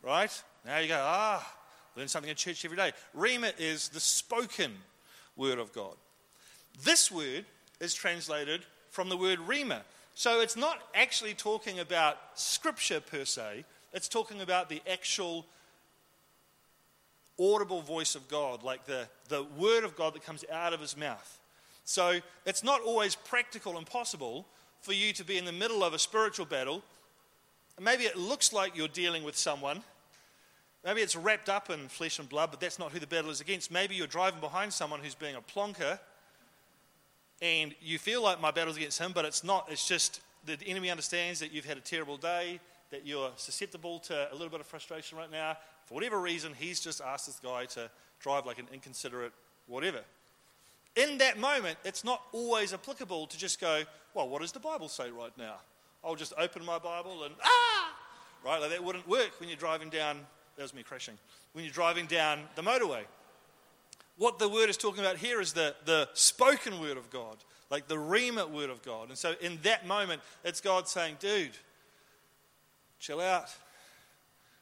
Right? 0.01 0.43
Now 0.65 0.79
you 0.79 0.87
go, 0.87 0.99
ah, 0.99 1.53
learn 1.95 2.07
something 2.07 2.29
in 2.29 2.35
church 2.35 2.63
every 2.65 2.77
day. 2.77 2.91
Rhema 3.17 3.53
is 3.59 3.89
the 3.89 3.99
spoken 3.99 4.71
Word 5.35 5.59
of 5.59 5.73
God. 5.73 5.95
This 6.83 7.11
word 7.11 7.45
is 7.79 7.93
translated 7.93 8.61
from 8.89 9.09
the 9.09 9.17
word 9.17 9.39
rhema, 9.39 9.81
so 10.15 10.41
it's 10.41 10.57
not 10.57 10.79
actually 10.93 11.33
talking 11.33 11.79
about 11.79 12.17
scripture 12.35 12.99
per 12.99 13.25
se, 13.25 13.65
it's 13.93 14.07
talking 14.07 14.41
about 14.41 14.69
the 14.69 14.81
actual 14.89 15.45
audible 17.39 17.81
voice 17.81 18.15
of 18.15 18.27
God, 18.27 18.63
like 18.63 18.85
the, 18.85 19.07
the 19.29 19.43
word 19.57 19.83
of 19.83 19.95
God 19.95 20.13
that 20.13 20.23
comes 20.23 20.45
out 20.51 20.73
of 20.73 20.79
his 20.79 20.95
mouth. 20.97 21.39
So 21.85 22.19
it's 22.45 22.63
not 22.63 22.81
always 22.81 23.15
practical 23.15 23.77
and 23.77 23.85
possible 23.85 24.45
for 24.81 24.93
you 24.93 25.13
to 25.13 25.23
be 25.23 25.37
in 25.37 25.45
the 25.45 25.51
middle 25.51 25.83
of 25.83 25.93
a 25.93 25.99
spiritual 25.99 26.45
battle. 26.45 26.83
Maybe 27.79 28.03
it 28.03 28.15
looks 28.15 28.53
like 28.53 28.77
you're 28.77 28.87
dealing 28.87 29.23
with 29.23 29.35
someone. 29.35 29.81
Maybe 30.83 31.01
it's 31.01 31.15
wrapped 31.15 31.47
up 31.47 31.69
in 31.69 31.87
flesh 31.87 32.17
and 32.17 32.27
blood, 32.27 32.49
but 32.51 32.59
that's 32.59 32.79
not 32.79 32.91
who 32.91 32.99
the 32.99 33.07
battle 33.07 33.29
is 33.29 33.39
against. 33.39 33.71
Maybe 33.71 33.95
you're 33.95 34.07
driving 34.07 34.39
behind 34.39 34.73
someone 34.73 34.99
who's 34.99 35.15
being 35.15 35.35
a 35.35 35.41
plonker 35.41 35.99
and 37.41 37.73
you 37.81 37.97
feel 37.97 38.21
like 38.21 38.39
my 38.39 38.51
battle's 38.51 38.77
against 38.77 38.99
him, 38.99 39.11
but 39.13 39.25
it's 39.25 39.43
not. 39.43 39.67
It's 39.69 39.87
just 39.87 40.21
the 40.45 40.57
enemy 40.65 40.91
understands 40.91 41.39
that 41.39 41.51
you've 41.51 41.65
had 41.65 41.77
a 41.77 41.81
terrible 41.81 42.17
day, 42.17 42.59
that 42.91 43.05
you're 43.05 43.31
susceptible 43.35 43.99
to 43.99 44.31
a 44.31 44.33
little 44.33 44.49
bit 44.49 44.59
of 44.59 44.67
frustration 44.67 45.17
right 45.17 45.31
now. 45.31 45.57
For 45.85 45.95
whatever 45.95 46.19
reason, 46.19 46.53
he's 46.57 46.79
just 46.79 47.01
asked 47.01 47.25
this 47.25 47.39
guy 47.39 47.65
to 47.65 47.89
drive 48.19 48.45
like 48.45 48.59
an 48.59 48.67
inconsiderate 48.71 49.33
whatever. 49.67 50.01
In 50.95 51.17
that 51.19 51.39
moment, 51.39 51.77
it's 51.83 52.03
not 52.03 52.21
always 52.31 52.73
applicable 52.73 53.25
to 53.27 53.37
just 53.37 53.59
go, 53.59 53.83
well, 54.13 54.29
what 54.29 54.41
does 54.41 54.51
the 54.51 54.59
Bible 54.59 54.89
say 54.89 55.09
right 55.09 55.35
now? 55.37 55.55
I'll 56.03 56.15
just 56.15 56.33
open 56.37 56.65
my 56.65 56.79
Bible 56.79 57.23
and, 57.23 57.33
ah! 57.43 57.95
Right? 58.45 58.59
Like 58.59 58.71
that 58.71 58.83
wouldn't 58.83 59.07
work 59.07 59.39
when 59.39 59.49
you're 59.49 59.57
driving 59.57 59.89
down, 59.89 60.19
that 60.61 60.65
was 60.65 60.75
me 60.75 60.83
crashing, 60.83 61.17
when 61.53 61.65
you're 61.65 61.73
driving 61.73 62.05
down 62.05 62.41
the 62.53 62.61
motorway. 62.61 63.01
What 64.17 64.37
the 64.37 64.47
word 64.47 64.69
is 64.69 64.77
talking 64.77 65.03
about 65.03 65.17
here 65.17 65.41
is 65.41 65.53
the, 65.53 65.73
the 65.85 66.07
spoken 66.13 66.79
word 66.79 66.97
of 66.97 67.09
God, 67.09 67.37
like 67.71 67.87
the 67.87 67.95
Rhema 67.95 68.47
word 68.47 68.69
of 68.69 68.83
God. 68.83 69.09
And 69.09 69.17
so 69.17 69.33
in 69.41 69.57
that 69.63 69.87
moment, 69.87 70.21
it's 70.43 70.61
God 70.61 70.87
saying, 70.87 71.17
dude, 71.19 71.57
chill 72.99 73.19
out. 73.19 73.47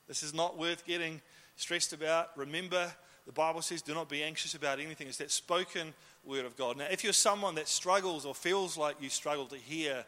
This 0.08 0.24
is 0.24 0.34
not 0.34 0.58
worth 0.58 0.86
getting 0.86 1.20
stressed 1.58 1.92
about. 1.92 2.30
Remember, 2.38 2.90
the 3.26 3.34
Bible 3.34 3.62
says, 3.62 3.82
do 3.82 3.94
not 3.94 4.08
be 4.08 4.24
anxious 4.24 4.56
about 4.56 4.80
anything. 4.80 5.08
It's 5.08 5.18
that 5.18 5.32
spoken 5.32 5.94
word 6.24 6.46
of 6.46 6.56
God. 6.56 6.78
Now, 6.78 6.88
if 6.90 7.04
you're 7.04 7.12
someone 7.12 7.56
that 7.56 7.68
struggles 7.68 8.26
or 8.26 8.34
feels 8.34 8.78
like 8.78 8.96
you 9.02 9.10
struggle 9.10 9.48
to 9.48 9.58
hear, 9.58 10.06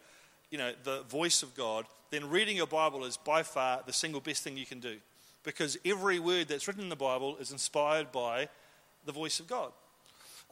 you 0.52 0.58
know, 0.58 0.72
the 0.86 1.02
voice 1.04 1.44
of 1.44 1.54
God, 1.54 1.84
then 2.12 2.30
reading 2.30 2.56
your 2.56 2.68
Bible 2.68 3.04
is 3.04 3.18
by 3.18 3.44
far 3.44 3.82
the 3.86 3.92
single 3.92 4.22
best 4.22 4.42
thing 4.42 4.56
you 4.56 4.66
can 4.66 4.80
do. 4.80 4.96
Because 5.44 5.78
every 5.84 6.20
word 6.20 6.48
that's 6.48 6.68
written 6.68 6.84
in 6.84 6.90
the 6.90 6.96
Bible 6.96 7.38
is 7.38 7.52
inspired 7.52 8.12
by 8.12 8.50
the 9.06 9.12
voice 9.12 9.40
of 9.40 9.48
God. 9.48 9.72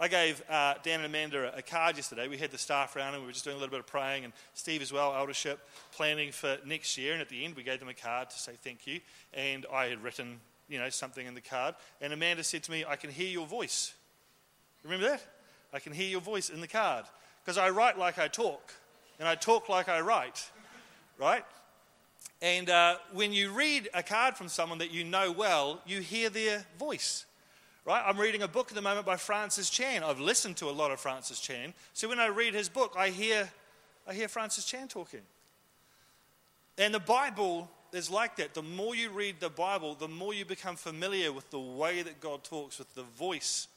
I 0.02 0.08
gave 0.08 0.42
uh, 0.50 0.76
Dan 0.82 1.02
and 1.02 1.08
Amanda 1.08 1.54
a 1.56 1.62
card 1.62 1.98
yesterday. 1.98 2.30
We 2.30 2.38
had 2.38 2.52
the 2.52 2.58
staff 2.58 2.96
around 2.96 3.16
and 3.16 3.22
we 3.22 3.28
were 3.28 3.34
just 3.34 3.44
doing 3.44 3.58
a 3.58 3.60
little 3.60 3.72
bit 3.72 3.82
of 3.82 3.88
praying, 3.88 4.24
and 4.24 4.32
Steve 4.54 4.82
as 4.82 4.94
well, 4.94 5.14
eldership, 5.14 5.60
planning 5.92 6.32
for 6.32 6.58
next 6.66 6.98
year. 6.98 7.12
And 7.12 7.22
at 7.22 7.28
the 7.28 7.44
end, 7.44 7.56
we 7.56 7.64
gave 7.64 7.80
them 7.80 7.90
a 7.90 7.94
card 7.94 8.30
to 8.30 8.40
say 8.40 8.54
thank 8.64 8.88
you. 8.88 9.02
And 9.34 9.66
I 9.72 9.88
had 9.88 10.02
written, 10.02 10.40
you 10.70 10.80
know, 10.80 10.90
something 10.90 11.28
in 11.28 11.34
the 11.34 11.42
card. 11.42 11.76
And 12.00 12.14
Amanda 12.14 12.46
said 12.46 12.64
to 12.64 12.72
me, 12.72 12.86
I 12.88 12.96
can 12.96 13.10
hear 13.10 13.28
your 13.28 13.46
voice. 13.46 13.94
Remember 14.86 15.10
that? 15.10 15.26
I 15.74 15.80
can 15.80 15.92
hear 15.92 16.08
your 16.08 16.22
voice 16.22 16.50
in 16.50 16.62
the 16.62 16.68
card. 16.68 17.04
Because 17.44 17.58
I 17.58 17.70
write 17.70 17.98
like 17.98 18.18
I 18.18 18.30
talk, 18.30 18.74
and 19.20 19.28
I 19.28 19.36
talk 19.36 19.68
like 19.68 19.90
I 19.90 20.00
write, 20.00 20.50
right? 21.18 21.44
And 22.42 22.70
uh, 22.70 22.96
when 23.12 23.34
you 23.34 23.52
read 23.52 23.90
a 23.94 24.02
card 24.02 24.36
from 24.36 24.48
someone 24.48 24.78
that 24.80 24.92
you 24.92 25.04
know 25.04 25.32
well, 25.32 25.82
you 25.86 26.00
hear 26.00 26.30
their 26.30 26.66
voice. 26.78 27.26
Right? 27.86 28.02
I'm 28.06 28.18
reading 28.18 28.44
a 28.44 28.48
book 28.48 28.70
at 28.70 28.76
the 28.76 28.82
moment 28.82 29.06
by 29.06 29.18
Francis 29.18 29.70
Chan. 29.70 30.04
I've 30.04 30.20
listened 30.20 30.58
to 30.58 30.70
a 30.70 30.72
lot 30.72 30.92
of 30.92 31.00
Francis 31.00 31.40
Chan. 31.40 31.74
So 31.94 32.08
when 32.08 32.20
I 32.20 32.28
read 32.28 32.54
his 32.54 32.70
book, 32.70 32.96
I 32.98 33.10
hear, 33.10 33.50
I 34.08 34.14
hear 34.14 34.28
Francis 34.28 34.64
Chan 34.64 34.88
talking. 34.88 35.22
And 36.78 36.94
the 36.94 37.00
Bible 37.00 37.70
is 37.92 38.10
like 38.10 38.38
that. 38.38 38.54
The 38.54 38.62
more 38.62 38.96
you 38.96 39.10
read 39.10 39.40
the 39.40 39.50
Bible, 39.50 39.96
the 39.96 40.08
more 40.08 40.34
you 40.34 40.46
become 40.46 40.78
familiar 40.78 41.34
with 41.34 41.50
the 41.50 41.60
way 41.60 42.02
that 42.04 42.22
God 42.22 42.44
talks, 42.44 42.80
with 42.80 42.94
the 42.96 43.04
voice. 43.04 43.68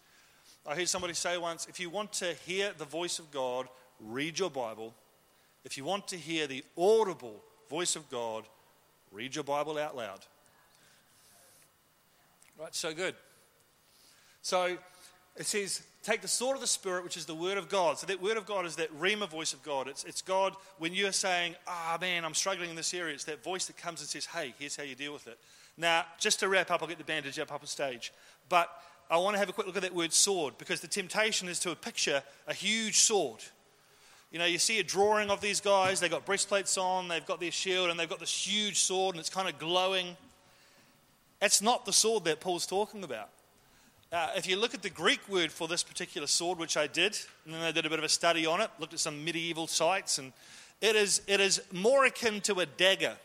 I 0.66 0.76
heard 0.76 0.88
somebody 0.88 1.14
say 1.14 1.36
once 1.36 1.66
if 1.66 1.80
you 1.80 1.90
want 1.90 2.12
to 2.14 2.34
hear 2.46 2.72
the 2.76 2.84
voice 2.84 3.18
of 3.18 3.30
God, 3.32 3.66
read 3.98 4.38
your 4.38 4.50
Bible. 4.50 4.94
If 5.64 5.76
you 5.76 5.84
want 5.84 6.06
to 6.08 6.16
hear 6.16 6.46
the 6.46 6.64
audible 6.76 7.42
voice 7.72 7.96
of 7.96 8.08
God, 8.10 8.44
read 9.10 9.34
your 9.34 9.44
Bible 9.44 9.78
out 9.78 9.96
loud. 9.96 10.20
Right, 12.60 12.74
so 12.74 12.92
good. 12.92 13.14
So 14.42 14.76
it 15.38 15.46
says, 15.46 15.80
take 16.02 16.20
the 16.20 16.28
sword 16.28 16.54
of 16.54 16.60
the 16.60 16.66
Spirit, 16.66 17.02
which 17.02 17.16
is 17.16 17.24
the 17.24 17.34
word 17.34 17.56
of 17.56 17.70
God. 17.70 17.98
So 17.98 18.06
that 18.08 18.20
word 18.20 18.36
of 18.36 18.44
God 18.44 18.66
is 18.66 18.76
that 18.76 18.94
Rhema 19.00 19.26
voice 19.26 19.54
of 19.54 19.62
God. 19.62 19.88
It's, 19.88 20.04
it's 20.04 20.20
God 20.20 20.54
when 20.76 20.92
you're 20.92 21.12
saying, 21.12 21.54
ah, 21.66 21.94
oh, 21.96 22.00
man, 22.00 22.26
I'm 22.26 22.34
struggling 22.34 22.68
in 22.68 22.76
this 22.76 22.92
area. 22.92 23.14
It's 23.14 23.24
that 23.24 23.42
voice 23.42 23.64
that 23.68 23.78
comes 23.78 24.00
and 24.00 24.08
says, 24.08 24.26
hey, 24.26 24.52
here's 24.58 24.76
how 24.76 24.82
you 24.82 24.94
deal 24.94 25.14
with 25.14 25.26
it. 25.26 25.38
Now, 25.78 26.04
just 26.18 26.40
to 26.40 26.50
wrap 26.50 26.70
up, 26.70 26.82
I'll 26.82 26.88
get 26.88 26.98
the 26.98 27.04
bandage 27.04 27.38
up 27.38 27.50
up 27.50 27.62
a 27.62 27.66
stage. 27.66 28.12
But 28.50 28.68
I 29.10 29.16
want 29.16 29.34
to 29.34 29.38
have 29.38 29.48
a 29.48 29.52
quick 29.54 29.66
look 29.66 29.76
at 29.76 29.82
that 29.82 29.94
word 29.94 30.12
sword 30.12 30.58
because 30.58 30.82
the 30.82 30.88
temptation 30.88 31.48
is 31.48 31.58
to 31.60 31.74
picture 31.74 32.22
a 32.46 32.52
huge 32.52 33.00
sword. 33.00 33.40
You 34.32 34.38
know, 34.38 34.46
you 34.46 34.58
see 34.58 34.78
a 34.78 34.82
drawing 34.82 35.28
of 35.28 35.42
these 35.42 35.60
guys, 35.60 36.00
they've 36.00 36.10
got 36.10 36.24
breastplates 36.24 36.78
on, 36.78 37.08
they've 37.08 37.26
got 37.26 37.38
their 37.38 37.50
shield, 37.50 37.90
and 37.90 38.00
they've 38.00 38.08
got 38.08 38.18
this 38.18 38.46
huge 38.46 38.80
sword, 38.80 39.14
and 39.14 39.20
it's 39.20 39.28
kind 39.28 39.46
of 39.46 39.58
glowing. 39.58 40.16
That's 41.38 41.60
not 41.60 41.84
the 41.84 41.92
sword 41.92 42.24
that 42.24 42.40
Paul's 42.40 42.66
talking 42.66 43.04
about. 43.04 43.28
Uh, 44.10 44.30
if 44.34 44.48
you 44.48 44.56
look 44.56 44.72
at 44.72 44.80
the 44.80 44.88
Greek 44.88 45.20
word 45.28 45.52
for 45.52 45.68
this 45.68 45.82
particular 45.82 46.26
sword, 46.26 46.58
which 46.58 46.78
I 46.78 46.86
did, 46.86 47.18
and 47.44 47.54
then 47.54 47.60
I 47.60 47.72
did 47.72 47.84
a 47.84 47.90
bit 47.90 47.98
of 47.98 48.06
a 48.06 48.08
study 48.08 48.46
on 48.46 48.62
it, 48.62 48.70
looked 48.78 48.94
at 48.94 49.00
some 49.00 49.22
medieval 49.22 49.66
sites, 49.66 50.16
and 50.16 50.32
it 50.80 50.96
is, 50.96 51.20
it 51.26 51.40
is 51.40 51.60
more 51.70 52.06
akin 52.06 52.40
to 52.42 52.60
a 52.60 52.66
dagger. 52.66 53.16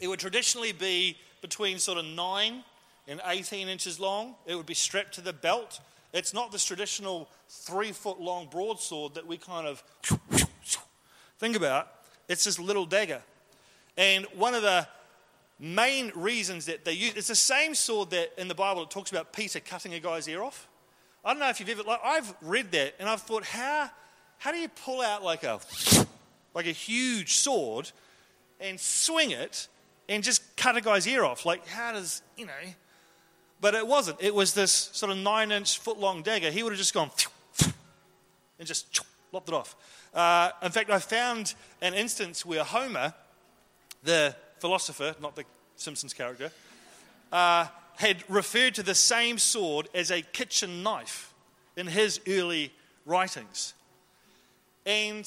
It 0.00 0.08
would 0.08 0.18
traditionally 0.18 0.72
be 0.72 1.16
between 1.42 1.78
sort 1.78 1.98
of 1.98 2.06
9 2.06 2.64
and 3.06 3.20
18 3.24 3.68
inches 3.68 4.00
long. 4.00 4.34
It 4.46 4.56
would 4.56 4.66
be 4.66 4.74
strapped 4.74 5.14
to 5.14 5.20
the 5.20 5.32
belt. 5.32 5.78
It's 6.14 6.32
not 6.32 6.52
this 6.52 6.64
traditional 6.64 7.28
three 7.48 7.90
foot 7.90 8.20
long 8.20 8.46
broadsword 8.46 9.14
that 9.14 9.26
we 9.26 9.36
kind 9.36 9.66
of 9.66 9.82
think 11.38 11.56
about. 11.56 11.88
It's 12.28 12.44
this 12.44 12.58
little 12.60 12.86
dagger. 12.86 13.20
And 13.96 14.24
one 14.36 14.54
of 14.54 14.62
the 14.62 14.86
main 15.58 16.12
reasons 16.14 16.66
that 16.66 16.84
they 16.84 16.92
use 16.92 17.14
it's 17.16 17.28
the 17.28 17.34
same 17.34 17.74
sword 17.74 18.10
that 18.10 18.32
in 18.38 18.48
the 18.48 18.54
Bible 18.54 18.82
it 18.82 18.90
talks 18.90 19.10
about 19.10 19.32
Peter 19.32 19.60
cutting 19.60 19.94
a 19.94 20.00
guy's 20.00 20.28
ear 20.28 20.42
off. 20.42 20.68
I 21.24 21.32
don't 21.32 21.40
know 21.40 21.48
if 21.48 21.58
you've 21.58 21.68
ever 21.68 21.82
like 21.82 22.00
I've 22.04 22.32
read 22.40 22.70
that 22.72 22.94
and 23.00 23.08
I've 23.08 23.22
thought 23.22 23.44
how 23.44 23.90
how 24.38 24.52
do 24.52 24.58
you 24.58 24.68
pull 24.68 25.00
out 25.00 25.24
like 25.24 25.42
a 25.42 25.58
like 26.54 26.66
a 26.66 26.72
huge 26.72 27.34
sword 27.34 27.90
and 28.60 28.78
swing 28.78 29.32
it 29.32 29.66
and 30.08 30.22
just 30.22 30.56
cut 30.56 30.76
a 30.76 30.80
guy's 30.80 31.08
ear 31.08 31.24
off? 31.24 31.44
Like 31.44 31.66
how 31.66 31.92
does 31.92 32.22
you 32.36 32.46
know? 32.46 32.52
But 33.64 33.74
it 33.74 33.86
wasn't. 33.86 34.18
It 34.20 34.34
was 34.34 34.52
this 34.52 34.90
sort 34.92 35.10
of 35.10 35.16
nine 35.16 35.50
inch 35.50 35.78
foot 35.78 35.98
long 35.98 36.20
dagger. 36.20 36.50
He 36.50 36.62
would 36.62 36.72
have 36.72 36.78
just 36.78 36.92
gone 36.92 37.10
and 38.58 38.68
just 38.68 39.00
lopped 39.32 39.48
it 39.48 39.54
off. 39.54 39.74
Uh, 40.12 40.50
in 40.62 40.70
fact, 40.70 40.90
I 40.90 40.98
found 40.98 41.54
an 41.80 41.94
instance 41.94 42.44
where 42.44 42.62
Homer, 42.62 43.14
the 44.02 44.36
philosopher, 44.58 45.16
not 45.18 45.34
the 45.34 45.44
Simpsons 45.76 46.12
character, 46.12 46.52
uh, 47.32 47.68
had 47.96 48.22
referred 48.28 48.74
to 48.74 48.82
the 48.82 48.94
same 48.94 49.38
sword 49.38 49.88
as 49.94 50.10
a 50.10 50.20
kitchen 50.20 50.82
knife 50.82 51.32
in 51.74 51.86
his 51.86 52.20
early 52.28 52.70
writings. 53.06 53.72
And 54.84 55.26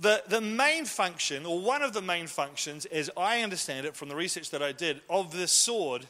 the, 0.00 0.24
the 0.26 0.40
main 0.40 0.84
function, 0.84 1.46
or 1.46 1.60
one 1.60 1.82
of 1.82 1.92
the 1.92 2.02
main 2.02 2.26
functions, 2.26 2.86
as 2.86 3.08
I 3.16 3.42
understand 3.42 3.86
it 3.86 3.94
from 3.94 4.08
the 4.08 4.16
research 4.16 4.50
that 4.50 4.64
I 4.64 4.72
did, 4.72 5.00
of 5.08 5.30
this 5.30 5.52
sword 5.52 6.08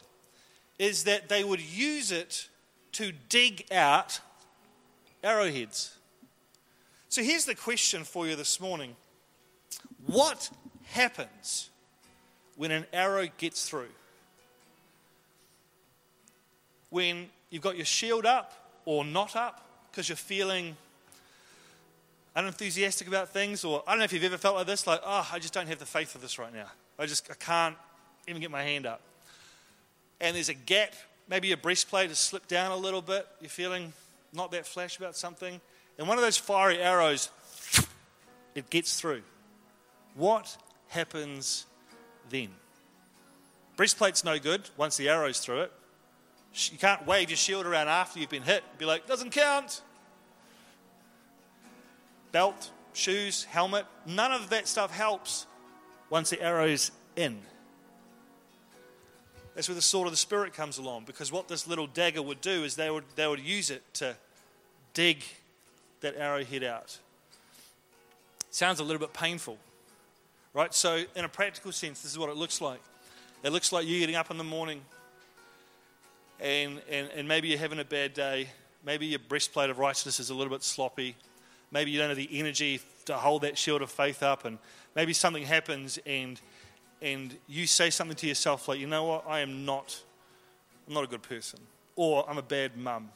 is 0.80 1.04
that 1.04 1.28
they 1.28 1.44
would 1.44 1.60
use 1.60 2.10
it 2.10 2.48
to 2.92 3.12
dig 3.28 3.70
out 3.70 4.18
arrowheads. 5.22 5.94
So 7.10 7.22
here's 7.22 7.44
the 7.44 7.54
question 7.54 8.02
for 8.02 8.26
you 8.26 8.34
this 8.34 8.58
morning 8.58 8.96
What 10.06 10.50
happens 10.86 11.68
when 12.56 12.70
an 12.70 12.86
arrow 12.94 13.28
gets 13.36 13.68
through. 13.68 13.90
When 16.88 17.28
you've 17.50 17.62
got 17.62 17.76
your 17.76 17.84
shield 17.84 18.24
up 18.24 18.52
or 18.86 19.04
not 19.04 19.36
up 19.36 19.62
because 19.90 20.08
you're 20.08 20.16
feeling 20.16 20.76
unenthusiastic 22.34 23.06
about 23.06 23.28
things, 23.28 23.64
or 23.64 23.82
I 23.86 23.92
don't 23.92 23.98
know 23.98 24.04
if 24.04 24.14
you've 24.14 24.24
ever 24.24 24.38
felt 24.38 24.56
like 24.56 24.66
this, 24.66 24.86
like, 24.86 25.02
oh, 25.04 25.28
I 25.30 25.38
just 25.38 25.52
don't 25.52 25.68
have 25.68 25.78
the 25.78 25.86
faith 25.86 26.10
for 26.10 26.18
this 26.18 26.38
right 26.38 26.52
now. 26.54 26.66
I 26.98 27.04
just 27.04 27.30
I 27.30 27.34
can't 27.34 27.76
even 28.26 28.40
get 28.40 28.50
my 28.50 28.62
hand 28.62 28.86
up. 28.86 29.02
And 30.20 30.36
there's 30.36 30.48
a 30.48 30.54
gap, 30.54 30.94
maybe 31.28 31.48
your 31.48 31.56
breastplate 31.56 32.08
has 32.08 32.18
slipped 32.18 32.48
down 32.48 32.72
a 32.72 32.76
little 32.76 33.02
bit, 33.02 33.26
you're 33.40 33.48
feeling 33.48 33.92
not 34.32 34.50
that 34.52 34.66
flash 34.66 34.98
about 34.98 35.16
something, 35.16 35.60
and 35.98 36.08
one 36.08 36.18
of 36.18 36.24
those 36.24 36.36
fiery 36.36 36.78
arrows, 36.78 37.30
it 38.54 38.68
gets 38.70 38.98
through. 39.00 39.22
What 40.14 40.56
happens 40.88 41.66
then. 42.28 42.48
Breastplate's 43.76 44.24
no 44.24 44.38
good 44.38 44.68
once 44.76 44.96
the 44.96 45.08
arrow's 45.08 45.40
through 45.40 45.62
it. 45.62 45.72
You 46.52 46.78
can't 46.78 47.06
wave 47.06 47.30
your 47.30 47.36
shield 47.36 47.64
around 47.64 47.88
after 47.88 48.18
you've 48.18 48.30
been 48.30 48.42
hit. 48.42 48.62
Be 48.76 48.84
like, 48.84 49.06
doesn't 49.06 49.30
count. 49.30 49.82
Belt, 52.32 52.70
shoes, 52.92 53.44
helmet, 53.44 53.86
none 54.06 54.32
of 54.32 54.50
that 54.50 54.68
stuff 54.68 54.90
helps 54.90 55.46
once 56.10 56.30
the 56.30 56.42
arrow's 56.42 56.90
in. 57.16 57.40
That's 59.60 59.68
where 59.68 59.74
the 59.74 59.82
sword 59.82 60.06
of 60.06 60.14
the 60.14 60.16
Spirit 60.16 60.54
comes 60.54 60.78
along 60.78 61.04
because 61.04 61.30
what 61.30 61.46
this 61.46 61.66
little 61.66 61.86
dagger 61.86 62.22
would 62.22 62.40
do 62.40 62.64
is 62.64 62.76
they 62.76 62.90
would, 62.90 63.04
they 63.14 63.26
would 63.26 63.40
use 63.40 63.68
it 63.68 63.82
to 63.92 64.16
dig 64.94 65.22
that 66.00 66.16
arrowhead 66.16 66.64
out. 66.64 66.98
Sounds 68.50 68.80
a 68.80 68.82
little 68.82 68.98
bit 68.98 69.12
painful. 69.12 69.58
Right? 70.54 70.72
So, 70.72 71.04
in 71.14 71.26
a 71.26 71.28
practical 71.28 71.72
sense, 71.72 72.00
this 72.00 72.10
is 72.10 72.18
what 72.18 72.30
it 72.30 72.36
looks 72.36 72.62
like. 72.62 72.80
It 73.42 73.52
looks 73.52 73.70
like 73.70 73.86
you 73.86 74.00
getting 74.00 74.16
up 74.16 74.30
in 74.30 74.38
the 74.38 74.44
morning 74.44 74.80
and, 76.40 76.80
and, 76.88 77.10
and 77.14 77.28
maybe 77.28 77.48
you're 77.48 77.58
having 77.58 77.80
a 77.80 77.84
bad 77.84 78.14
day. 78.14 78.48
Maybe 78.82 79.04
your 79.04 79.18
breastplate 79.18 79.68
of 79.68 79.78
righteousness 79.78 80.20
is 80.20 80.30
a 80.30 80.34
little 80.34 80.54
bit 80.54 80.62
sloppy. 80.62 81.16
Maybe 81.70 81.90
you 81.90 81.98
don't 81.98 82.08
have 82.08 82.16
the 82.16 82.30
energy 82.32 82.80
to 83.04 83.12
hold 83.12 83.42
that 83.42 83.58
shield 83.58 83.82
of 83.82 83.90
faith 83.90 84.22
up. 84.22 84.46
And 84.46 84.56
maybe 84.96 85.12
something 85.12 85.42
happens 85.42 85.98
and, 86.06 86.40
and 87.02 87.36
you 87.48 87.66
say 87.66 87.90
something 87.90 88.16
to 88.16 88.26
yourself 88.26 88.68
like, 88.68 88.78
you 88.78 88.86
know 88.86 89.04
what? 89.04 89.24
I 89.26 89.40
am 89.40 89.64
not, 89.64 90.00
I'm 90.86 90.94
not 90.94 91.04
a 91.04 91.06
good 91.06 91.22
person. 91.22 91.60
Or 91.96 92.28
I'm 92.28 92.38
a 92.38 92.42
bad 92.42 92.76
mum. 92.76 93.10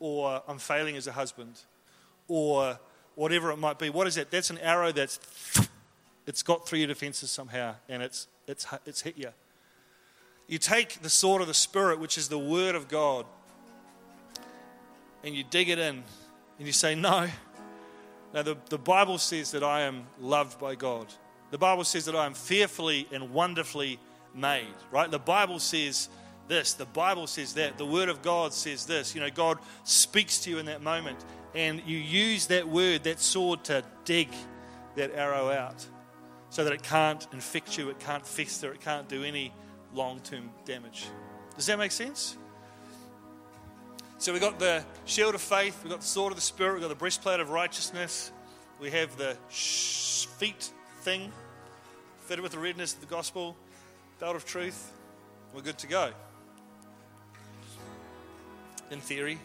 Or 0.00 0.42
I'm 0.46 0.58
failing 0.58 0.96
as 0.96 1.06
a 1.06 1.12
husband. 1.12 1.60
Or 2.26 2.78
whatever 3.14 3.50
it 3.50 3.58
might 3.58 3.78
be. 3.78 3.90
What 3.90 4.06
is 4.06 4.16
that? 4.16 4.30
That's 4.30 4.50
an 4.50 4.58
arrow 4.58 4.92
that's 4.92 5.18
it's 6.26 6.42
got 6.42 6.68
through 6.68 6.80
your 6.80 6.88
defenses 6.88 7.30
somehow 7.30 7.74
and 7.88 8.02
it's, 8.02 8.28
it's, 8.46 8.66
it's 8.84 9.00
hit 9.00 9.16
you. 9.16 9.30
You 10.46 10.58
take 10.58 11.00
the 11.00 11.10
sword 11.10 11.42
of 11.42 11.48
the 11.48 11.54
Spirit, 11.54 12.00
which 12.00 12.18
is 12.18 12.28
the 12.28 12.38
Word 12.38 12.74
of 12.74 12.88
God, 12.88 13.26
and 15.22 15.34
you 15.34 15.44
dig 15.44 15.68
it 15.68 15.78
in 15.78 16.02
and 16.58 16.66
you 16.66 16.72
say, 16.72 16.94
No. 16.94 17.28
Now, 18.34 18.42
the, 18.42 18.58
the 18.68 18.78
Bible 18.78 19.16
says 19.16 19.52
that 19.52 19.62
I 19.62 19.82
am 19.82 20.06
loved 20.20 20.60
by 20.60 20.74
God. 20.74 21.06
The 21.50 21.58
Bible 21.58 21.84
says 21.84 22.04
that 22.04 22.14
I 22.16 22.26
am 22.26 22.34
fearfully 22.34 23.08
and 23.10 23.32
wonderfully 23.32 23.98
made, 24.34 24.74
right? 24.90 25.10
The 25.10 25.18
Bible 25.18 25.58
says 25.58 26.08
this, 26.46 26.74
the 26.74 26.86
Bible 26.86 27.26
says 27.26 27.54
that, 27.54 27.78
the 27.78 27.86
Word 27.86 28.08
of 28.08 28.22
God 28.22 28.52
says 28.52 28.86
this. 28.86 29.14
You 29.14 29.20
know, 29.20 29.30
God 29.30 29.58
speaks 29.84 30.38
to 30.40 30.50
you 30.50 30.58
in 30.58 30.66
that 30.66 30.82
moment, 30.82 31.18
and 31.54 31.82
you 31.86 31.96
use 31.96 32.46
that 32.46 32.68
word, 32.68 33.04
that 33.04 33.20
sword, 33.20 33.64
to 33.64 33.82
dig 34.04 34.28
that 34.96 35.14
arrow 35.14 35.50
out 35.50 35.86
so 36.50 36.64
that 36.64 36.72
it 36.72 36.82
can't 36.82 37.26
infect 37.32 37.78
you, 37.78 37.90
it 37.90 37.98
can't 37.98 38.26
fester, 38.26 38.72
it 38.72 38.80
can't 38.80 39.08
do 39.08 39.22
any 39.24 39.52
long 39.94 40.20
term 40.20 40.50
damage. 40.64 41.06
Does 41.56 41.66
that 41.66 41.78
make 41.78 41.92
sense? 41.92 42.36
So 44.18 44.32
we've 44.32 44.42
got 44.42 44.58
the 44.58 44.84
shield 45.04 45.34
of 45.34 45.40
faith, 45.40 45.80
we've 45.82 45.90
got 45.90 46.00
the 46.00 46.06
sword 46.06 46.32
of 46.32 46.36
the 46.36 46.42
Spirit, 46.42 46.74
we've 46.74 46.82
got 46.82 46.88
the 46.88 46.94
breastplate 46.94 47.40
of 47.40 47.50
righteousness, 47.50 48.32
we 48.80 48.90
have 48.90 49.16
the 49.16 49.36
feet 49.48 50.72
thing 51.00 51.32
fitted 52.20 52.42
with 52.42 52.52
the 52.52 52.58
redness 52.58 52.94
of 52.94 53.00
the 53.00 53.06
gospel, 53.06 53.56
belt 54.20 54.36
of 54.36 54.44
truth. 54.44 54.92
We're 55.54 55.62
good 55.62 55.78
to 55.78 55.86
go. 55.86 56.10
In 58.90 59.00
theory. 59.00 59.38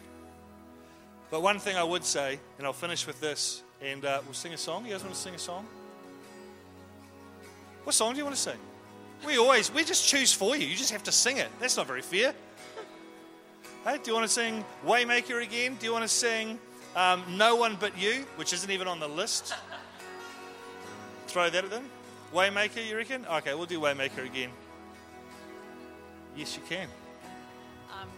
But 1.30 1.42
one 1.42 1.58
thing 1.58 1.76
I 1.76 1.82
would 1.82 2.04
say, 2.04 2.38
and 2.58 2.66
I'll 2.66 2.72
finish 2.72 3.06
with 3.06 3.20
this, 3.20 3.62
and 3.80 4.04
uh, 4.04 4.20
we'll 4.24 4.34
sing 4.34 4.52
a 4.52 4.58
song. 4.58 4.84
You 4.84 4.92
guys 4.92 5.02
want 5.02 5.14
to 5.14 5.20
sing 5.20 5.34
a 5.34 5.38
song? 5.38 5.66
What 7.84 7.94
song 7.94 8.12
do 8.12 8.18
you 8.18 8.24
want 8.24 8.36
to 8.36 8.42
sing? 8.42 8.58
We 9.26 9.38
always, 9.38 9.72
we 9.72 9.84
just 9.84 10.06
choose 10.06 10.32
for 10.32 10.56
you. 10.56 10.66
You 10.66 10.76
just 10.76 10.90
have 10.90 11.02
to 11.04 11.12
sing 11.12 11.38
it. 11.38 11.48
That's 11.60 11.76
not 11.76 11.86
very 11.86 12.02
fair. 12.02 12.34
Hey, 13.84 13.98
do 14.02 14.10
you 14.10 14.14
want 14.14 14.26
to 14.26 14.32
sing 14.32 14.64
Waymaker 14.86 15.42
again? 15.42 15.76
Do 15.78 15.86
you 15.86 15.92
want 15.92 16.04
to 16.04 16.08
sing 16.08 16.58
um, 16.96 17.22
No 17.30 17.56
One 17.56 17.76
But 17.78 17.98
You, 17.98 18.26
which 18.36 18.52
isn't 18.52 18.70
even 18.70 18.88
on 18.88 19.00
the 19.00 19.08
list? 19.08 19.54
Throw 21.34 21.50
that 21.50 21.64
at 21.64 21.70
them. 21.70 21.90
Waymaker, 22.32 22.86
you 22.88 22.96
reckon? 22.96 23.26
Okay, 23.26 23.54
we'll 23.54 23.66
do 23.66 23.80
Waymaker 23.80 24.24
again. 24.24 24.50
Yes, 26.36 26.56
you 26.56 26.62
can. 26.68 26.86
Um, 27.90 28.08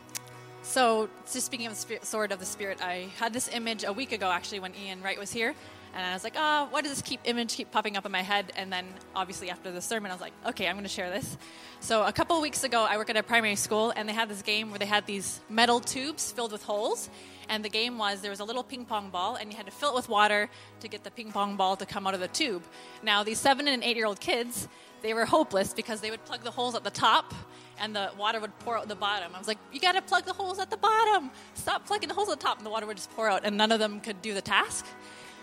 so, 0.62 1.09
just 1.33 1.46
speaking 1.46 1.66
of 1.66 1.72
the 1.72 1.79
spirit, 1.79 2.05
sword 2.05 2.31
of 2.31 2.40
the 2.40 2.44
spirit, 2.44 2.83
I 2.83 3.09
had 3.18 3.33
this 3.33 3.48
image 3.48 3.85
a 3.85 3.92
week 3.94 4.12
ago 4.12 4.31
actually 4.31 4.61
when 4.61 4.74
Ian 4.74 5.02
Wright 5.02 5.18
was 5.18 5.33
here, 5.33 5.55
And 5.96 6.04
I 6.04 6.12
was 6.12 6.24
like, 6.24 6.35
oh, 6.37 6.68
why 6.70 6.82
does 6.82 6.92
this 6.92 7.00
keep 7.00 7.20
image 7.24 7.54
keep 7.54 7.70
popping 7.70 7.96
up 7.96 8.04
in 8.04 8.12
my 8.12 8.20
head? 8.20 8.52
And 8.54 8.70
then 8.70 8.85
obviously 9.14 9.48
after 9.48 9.72
the 9.72 9.80
sermon, 9.80 10.11
I 10.11 10.14
was 10.14 10.20
like, 10.20 10.35
okay, 10.46 10.68
I'm 10.68 10.74
going 10.74 10.85
to 10.85 10.90
share 10.90 11.09
this. 11.09 11.38
So 11.80 12.04
a 12.04 12.12
couple 12.12 12.38
weeks 12.42 12.64
ago, 12.64 12.87
I 12.87 12.98
work 12.98 13.09
at 13.09 13.16
a 13.16 13.22
primary 13.22 13.56
school, 13.56 13.94
and 13.96 14.06
they 14.06 14.12
had 14.12 14.28
this 14.28 14.42
game 14.42 14.68
where 14.68 14.78
they 14.78 14.85
had 14.85 15.06
these 15.06 15.40
metal 15.48 15.80
tubes 15.80 16.30
filled 16.30 16.52
with 16.52 16.62
holes. 16.62 17.09
And 17.48 17.64
the 17.64 17.70
game 17.70 17.96
was 17.96 18.20
there 18.20 18.30
was 18.30 18.40
a 18.40 18.44
little 18.44 18.62
ping 18.62 18.85
pong 18.85 19.09
ball, 19.09 19.37
and 19.37 19.50
you 19.50 19.56
had 19.56 19.64
to 19.64 19.72
fill 19.72 19.88
it 19.88 19.94
with 19.94 20.11
water 20.11 20.50
to 20.80 20.88
get 20.88 21.02
the 21.02 21.11
ping 21.11 21.32
pong 21.32 21.56
ball 21.56 21.76
to 21.76 21.87
come 21.87 22.06
out 22.06 22.12
of 22.12 22.20
the 22.20 22.28
tube. 22.28 22.64
Now, 23.02 23.24
these 23.24 23.38
seven 23.38 23.66
and 23.66 23.82
eight 23.82 23.96
year 23.96 24.06
old 24.06 24.20
kids, 24.20 24.68
they 25.00 25.14
were 25.14 25.24
hopeless 25.24 25.72
because 25.72 26.02
they 26.02 26.11
would 26.11 26.26
plug 26.26 26.42
the 26.42 26.50
holes 26.50 26.74
at 26.74 26.85
the 26.85 26.90
top 26.90 27.32
and 27.78 27.94
the 27.94 28.11
water 28.18 28.40
would 28.40 28.59
pour 28.61 28.76
out 28.76 28.88
the 28.88 28.96
bottom. 28.96 29.35
I 29.35 29.38
was 29.38 29.48
like, 29.48 29.59
you 29.72 29.80
got 29.80 29.92
to 29.92 30.02
plug 30.02 30.24
the 30.24 30.32
holes 30.32 30.59
at 30.59 30.70
the 30.70 30.76
bottom. 30.76 31.30
Stop 31.54 31.87
plugging 31.87 32.09
the 32.09 32.14
holes 32.14 32.28
at 32.30 32.40
the 32.40 32.44
top, 32.44 32.59
and 32.59 32.66
the 32.66 32.70
water 32.70 32.87
would 32.87 32.96
just 32.96 33.11
pour 33.11 33.28
out, 33.28 33.42
and 33.44 33.56
none 33.56 33.72
of 33.72 33.78
them 33.78 34.00
could 34.00 34.22
do 34.22 34.35
the 34.35 34.42
task. 34.42 34.87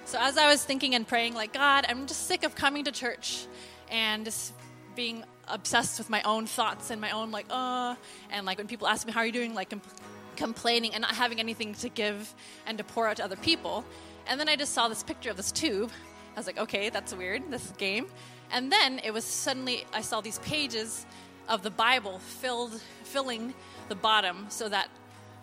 So 0.05 0.17
as 0.19 0.37
I 0.37 0.47
was 0.47 0.63
thinking 0.63 0.95
and 0.95 1.07
praying, 1.07 1.33
like, 1.33 1.53
God, 1.53 1.85
I'm 1.87 2.05
just 2.07 2.27
sick 2.27 2.43
of 2.43 2.55
coming 2.55 2.83
to 2.85 2.91
church 2.91 3.47
and 3.89 4.25
just 4.25 4.53
being 4.95 5.23
obsessed 5.47 5.97
with 5.97 6.09
my 6.09 6.21
own 6.23 6.45
thoughts 6.45 6.89
and 6.89 7.01
my 7.01 7.11
own, 7.11 7.31
like, 7.31 7.45
uh, 7.49 7.95
and 8.31 8.45
like 8.45 8.57
when 8.57 8.67
people 8.67 8.87
ask 8.87 9.07
me, 9.07 9.13
how 9.13 9.21
are 9.21 9.25
you 9.25 9.31
doing, 9.31 9.53
like, 9.55 9.69
comp- 9.69 9.87
complaining 10.35 10.93
and 10.93 11.01
not 11.01 11.15
having 11.15 11.39
anything 11.39 11.73
to 11.75 11.89
give 11.89 12.33
and 12.65 12.77
to 12.77 12.83
pour 12.83 13.07
out 13.07 13.17
to 13.17 13.23
other 13.23 13.35
people. 13.37 13.85
And 14.27 14.39
then 14.39 14.49
I 14.49 14.55
just 14.55 14.73
saw 14.73 14.87
this 14.87 15.03
picture 15.03 15.29
of 15.29 15.37
this 15.37 15.51
tube. 15.51 15.91
I 16.35 16.39
was 16.39 16.47
like, 16.47 16.57
okay, 16.57 16.89
that's 16.89 17.13
weird, 17.13 17.49
this 17.49 17.71
game. 17.77 18.07
And 18.51 18.71
then 18.71 18.99
it 19.03 19.11
was 19.11 19.25
suddenly, 19.25 19.85
I 19.93 20.01
saw 20.01 20.21
these 20.21 20.39
pages 20.39 21.05
of 21.47 21.63
the 21.63 21.71
Bible 21.71 22.19
filled, 22.19 22.79
filling 23.03 23.53
the 23.89 23.95
bottom 23.95 24.45
so 24.49 24.69
that 24.69 24.89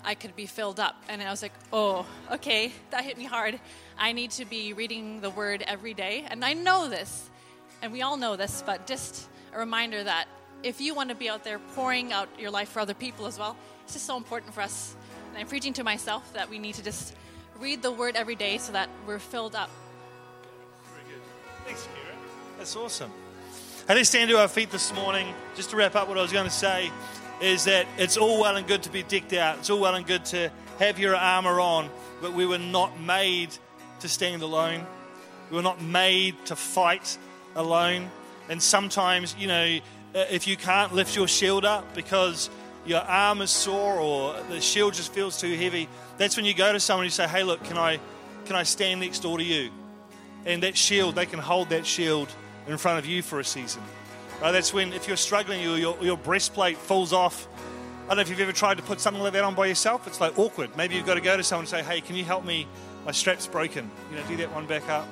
I 0.04 0.14
could 0.14 0.34
be 0.36 0.46
filled 0.46 0.80
up. 0.80 1.02
And 1.08 1.22
I 1.22 1.30
was 1.30 1.42
like, 1.42 1.52
oh, 1.72 2.06
okay, 2.32 2.72
that 2.90 3.04
hit 3.04 3.18
me 3.18 3.24
hard. 3.24 3.60
I 3.98 4.12
need 4.12 4.30
to 4.32 4.44
be 4.44 4.72
reading 4.72 5.20
the 5.20 5.30
word 5.30 5.62
every 5.66 5.94
day. 5.94 6.24
And 6.28 6.44
I 6.44 6.54
know 6.54 6.88
this, 6.88 7.28
and 7.82 7.92
we 7.92 8.02
all 8.02 8.16
know 8.16 8.36
this, 8.36 8.62
but 8.64 8.86
just 8.86 9.28
a 9.54 9.58
reminder 9.58 10.02
that 10.02 10.26
if 10.62 10.80
you 10.80 10.94
want 10.94 11.08
to 11.10 11.14
be 11.14 11.28
out 11.28 11.44
there 11.44 11.58
pouring 11.74 12.12
out 12.12 12.28
your 12.38 12.50
life 12.50 12.68
for 12.70 12.80
other 12.80 12.94
people 12.94 13.26
as 13.26 13.38
well, 13.38 13.56
it's 13.84 13.94
just 13.94 14.06
so 14.06 14.16
important 14.16 14.54
for 14.54 14.60
us. 14.60 14.94
And 15.30 15.38
I'm 15.38 15.46
preaching 15.46 15.72
to 15.74 15.84
myself 15.84 16.32
that 16.34 16.50
we 16.50 16.58
need 16.58 16.74
to 16.74 16.82
just 16.82 17.14
read 17.58 17.82
the 17.82 17.92
word 17.92 18.16
every 18.16 18.36
day 18.36 18.58
so 18.58 18.72
that 18.72 18.88
we're 19.06 19.18
filled 19.18 19.54
up. 19.54 19.70
Very 20.92 21.14
good. 21.14 21.22
Thanks, 21.64 21.82
Kira. 21.82 22.14
That's 22.58 22.76
awesome. 22.76 23.10
Hey, 23.86 23.94
let's 23.94 24.08
stand 24.08 24.30
to 24.30 24.38
our 24.38 24.48
feet 24.48 24.70
this 24.70 24.94
morning. 24.94 25.34
Just 25.56 25.70
to 25.70 25.76
wrap 25.76 25.96
up 25.96 26.08
what 26.08 26.18
I 26.18 26.22
was 26.22 26.32
going 26.32 26.44
to 26.44 26.50
say 26.50 26.90
is 27.40 27.64
that 27.64 27.86
it's 27.96 28.16
all 28.16 28.40
well 28.40 28.56
and 28.56 28.66
good 28.66 28.82
to 28.82 28.90
be 28.90 29.02
decked 29.02 29.32
out. 29.32 29.58
It's 29.58 29.70
all 29.70 29.80
well 29.80 29.94
and 29.94 30.06
good 30.06 30.24
to 30.26 30.50
have 30.78 30.98
your 30.98 31.16
armor 31.16 31.60
on, 31.60 31.88
but 32.20 32.32
we 32.32 32.46
were 32.46 32.58
not 32.58 33.00
made 33.00 33.50
to 34.00 34.08
stand 34.08 34.42
alone. 34.42 34.86
We 35.50 35.56
were 35.56 35.62
not 35.62 35.82
made 35.82 36.34
to 36.46 36.56
fight 36.56 37.18
alone. 37.56 38.10
And 38.48 38.62
sometimes, 38.62 39.34
you 39.38 39.46
know, 39.46 39.78
uh, 40.14 40.24
if 40.30 40.46
you 40.46 40.56
can't 40.56 40.94
lift 40.94 41.16
your 41.16 41.28
shield 41.28 41.64
up 41.64 41.94
because 41.94 42.50
your 42.84 43.00
arm 43.00 43.42
is 43.42 43.50
sore 43.50 43.98
or 43.98 44.34
the 44.48 44.60
shield 44.60 44.94
just 44.94 45.12
feels 45.12 45.40
too 45.40 45.54
heavy, 45.54 45.88
that's 46.18 46.36
when 46.36 46.44
you 46.44 46.54
go 46.54 46.72
to 46.72 46.80
someone 46.80 47.04
and 47.04 47.12
you 47.12 47.14
say, 47.14 47.28
"Hey, 47.28 47.42
look, 47.42 47.62
can 47.64 47.78
I, 47.78 48.00
can 48.46 48.56
I 48.56 48.64
stand 48.64 49.00
next 49.00 49.20
door 49.20 49.38
to 49.38 49.44
you?" 49.44 49.70
And 50.44 50.62
that 50.62 50.76
shield, 50.76 51.14
they 51.14 51.26
can 51.26 51.38
hold 51.38 51.68
that 51.70 51.86
shield 51.86 52.32
in 52.66 52.76
front 52.78 52.98
of 52.98 53.06
you 53.06 53.22
for 53.22 53.40
a 53.40 53.44
season. 53.44 53.82
Right? 54.40 54.52
That's 54.52 54.72
when, 54.72 54.92
if 54.92 55.06
you're 55.06 55.16
struggling, 55.16 55.62
your, 55.62 56.02
your 56.02 56.16
breastplate 56.16 56.76
falls 56.76 57.12
off. 57.12 57.46
I 58.04 58.08
don't 58.08 58.16
know 58.16 58.22
if 58.22 58.30
you've 58.30 58.40
ever 58.40 58.52
tried 58.52 58.78
to 58.78 58.82
put 58.82 59.00
something 59.00 59.22
like 59.22 59.34
that 59.34 59.44
on 59.44 59.54
by 59.54 59.66
yourself. 59.66 60.06
It's 60.06 60.20
like 60.20 60.38
awkward. 60.38 60.76
Maybe 60.76 60.96
you've 60.96 61.06
got 61.06 61.14
to 61.14 61.20
go 61.20 61.36
to 61.36 61.44
someone 61.44 61.64
and 61.64 61.68
say, 61.68 61.82
"Hey, 61.82 62.00
can 62.00 62.16
you 62.16 62.24
help 62.24 62.44
me? 62.44 62.66
My 63.04 63.12
strap's 63.12 63.46
broken." 63.46 63.90
You 64.10 64.16
know, 64.16 64.26
do 64.26 64.36
that 64.38 64.52
one 64.52 64.66
back 64.66 64.88
up. 64.88 65.06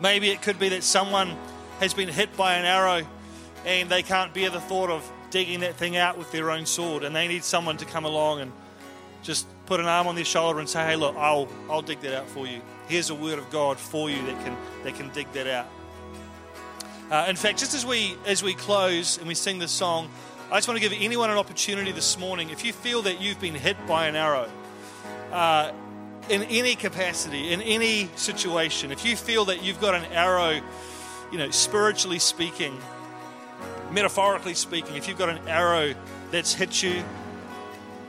Maybe 0.00 0.30
it 0.30 0.42
could 0.42 0.58
be 0.58 0.68
that 0.70 0.84
someone 0.84 1.36
has 1.80 1.94
been 1.94 2.08
hit 2.08 2.36
by 2.36 2.54
an 2.54 2.64
arrow 2.64 3.06
and 3.64 3.88
they 3.88 4.02
can't 4.02 4.32
bear 4.34 4.50
the 4.50 4.60
thought 4.60 4.90
of 4.90 5.10
digging 5.30 5.60
that 5.60 5.76
thing 5.76 5.96
out 5.96 6.18
with 6.18 6.30
their 6.30 6.50
own 6.50 6.66
sword 6.66 7.02
and 7.02 7.14
they 7.14 7.26
need 7.26 7.42
someone 7.42 7.76
to 7.76 7.84
come 7.84 8.04
along 8.04 8.40
and 8.40 8.52
just 9.22 9.46
put 9.66 9.80
an 9.80 9.86
arm 9.86 10.06
on 10.06 10.14
their 10.14 10.24
shoulder 10.24 10.60
and 10.60 10.68
say, 10.68 10.84
hey, 10.84 10.96
look, 10.96 11.16
I'll, 11.16 11.48
I'll 11.70 11.82
dig 11.82 12.00
that 12.02 12.14
out 12.14 12.28
for 12.28 12.46
you. 12.46 12.60
Here's 12.88 13.10
a 13.10 13.14
word 13.14 13.38
of 13.38 13.50
God 13.50 13.78
for 13.78 14.10
you 14.10 14.24
that 14.26 14.44
can, 14.44 14.56
that 14.84 14.94
can 14.94 15.10
dig 15.10 15.32
that 15.32 15.46
out. 15.46 15.66
Uh, 17.10 17.26
in 17.28 17.36
fact, 17.36 17.58
just 17.58 17.74
as 17.74 17.84
we, 17.84 18.16
as 18.26 18.42
we 18.42 18.54
close 18.54 19.18
and 19.18 19.28
we 19.28 19.34
sing 19.34 19.58
this 19.58 19.70
song, 19.70 20.08
I 20.50 20.56
just 20.56 20.68
want 20.68 20.80
to 20.80 20.88
give 20.88 20.98
anyone 20.98 21.30
an 21.30 21.36
opportunity 21.36 21.92
this 21.92 22.18
morning. 22.18 22.50
If 22.50 22.64
you 22.64 22.72
feel 22.72 23.02
that 23.02 23.20
you've 23.20 23.40
been 23.40 23.54
hit 23.54 23.76
by 23.86 24.06
an 24.06 24.16
arrow, 24.16 24.48
uh, 25.32 25.72
in 26.28 26.42
any 26.44 26.74
capacity, 26.74 27.52
in 27.52 27.60
any 27.60 28.08
situation, 28.16 28.90
if 28.90 29.04
you 29.04 29.16
feel 29.16 29.44
that 29.46 29.62
you've 29.62 29.80
got 29.80 29.94
an 29.94 30.04
arrow, 30.12 30.60
you 31.30 31.38
know, 31.38 31.50
spiritually 31.50 32.18
speaking, 32.18 32.78
metaphorically 33.90 34.54
speaking, 34.54 34.96
if 34.96 35.06
you've 35.06 35.18
got 35.18 35.28
an 35.28 35.46
arrow 35.46 35.94
that's 36.30 36.54
hit 36.54 36.82
you 36.82 37.02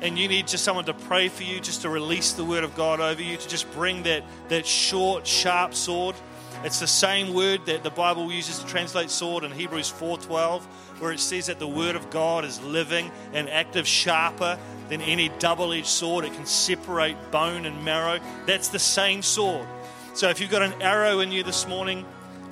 and 0.05 0.19
you 0.19 0.27
need 0.27 0.47
just 0.47 0.63
someone 0.63 0.85
to 0.85 0.93
pray 0.93 1.27
for 1.29 1.41
you, 1.41 1.59
just 1.59 1.81
to 1.81 1.89
release 1.89 2.33
the 2.33 2.45
word 2.45 2.63
of 2.63 2.75
God 2.75 2.99
over 2.99 3.21
you, 3.21 3.37
to 3.37 3.47
just 3.47 3.69
bring 3.71 4.03
that, 4.03 4.23
that 4.49 4.65
short, 4.65 5.25
sharp 5.25 5.73
sword. 5.73 6.15
It's 6.63 6.79
the 6.79 6.87
same 6.87 7.33
word 7.33 7.65
that 7.65 7.83
the 7.83 7.89
Bible 7.89 8.31
uses 8.31 8.59
to 8.59 8.65
translate 8.67 9.09
sword 9.09 9.43
in 9.43 9.51
Hebrews 9.51 9.91
4:12, 9.91 10.63
where 10.99 11.11
it 11.11 11.19
says 11.19 11.47
that 11.47 11.57
the 11.57 11.67
word 11.67 11.95
of 11.95 12.11
God 12.11 12.45
is 12.45 12.61
living 12.61 13.11
and 13.33 13.49
active, 13.49 13.87
sharper 13.87 14.59
than 14.89 15.01
any 15.01 15.29
double-edged 15.39 15.87
sword. 15.87 16.23
It 16.23 16.33
can 16.33 16.45
separate 16.45 17.17
bone 17.31 17.65
and 17.65 17.83
marrow. 17.83 18.19
That's 18.45 18.67
the 18.67 18.79
same 18.79 19.23
sword. 19.23 19.67
So 20.13 20.29
if 20.29 20.39
you've 20.39 20.51
got 20.51 20.61
an 20.61 20.81
arrow 20.83 21.19
in 21.19 21.31
you 21.31 21.41
this 21.41 21.67
morning, 21.67 22.05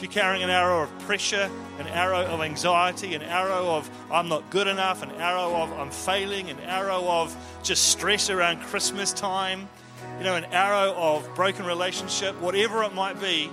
you're 0.03 0.11
carrying 0.11 0.43
an 0.43 0.49
arrow 0.49 0.81
of 0.81 0.99
pressure, 0.99 1.49
an 1.79 1.87
arrow 1.87 2.25
of 2.25 2.41
anxiety, 2.41 3.15
an 3.15 3.21
arrow 3.21 3.69
of 3.69 3.89
I'm 4.11 4.27
not 4.27 4.49
good 4.49 4.67
enough, 4.67 5.01
an 5.01 5.11
arrow 5.11 5.55
of 5.55 5.71
I'm 5.71 5.91
failing, 5.91 6.49
an 6.49 6.59
arrow 6.59 7.05
of 7.07 7.33
just 7.63 7.87
stress 7.87 8.29
around 8.29 8.59
Christmas 8.63 9.13
time, 9.13 9.69
you 10.17 10.25
know, 10.25 10.35
an 10.35 10.43
arrow 10.51 10.93
of 10.93 11.33
broken 11.35 11.65
relationship, 11.65 12.35
whatever 12.41 12.83
it 12.83 12.93
might 12.93 13.21
be, 13.21 13.49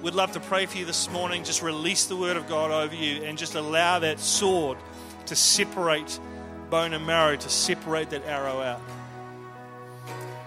we'd 0.00 0.14
love 0.14 0.32
to 0.32 0.40
pray 0.40 0.64
for 0.64 0.78
you 0.78 0.86
this 0.86 1.10
morning. 1.10 1.44
Just 1.44 1.60
release 1.60 2.06
the 2.06 2.16
word 2.16 2.38
of 2.38 2.48
God 2.48 2.70
over 2.70 2.94
you 2.94 3.22
and 3.24 3.36
just 3.36 3.54
allow 3.54 3.98
that 3.98 4.18
sword 4.18 4.78
to 5.26 5.36
separate 5.36 6.18
bone 6.70 6.94
and 6.94 7.06
marrow, 7.06 7.36
to 7.36 7.48
separate 7.50 8.08
that 8.10 8.24
arrow 8.24 8.62
out. 8.62 8.80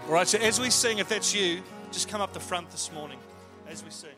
All 0.08 0.14
right, 0.14 0.28
so 0.28 0.40
as 0.40 0.60
we 0.60 0.72
sing, 0.72 0.98
if 0.98 1.08
that's 1.08 1.36
you, 1.36 1.62
just 1.92 2.10
come 2.10 2.20
up 2.20 2.34
the 2.34 2.40
front 2.40 2.72
this 2.72 2.92
morning 2.92 3.20
as 3.70 3.84
we 3.84 3.92
sing. 3.92 4.10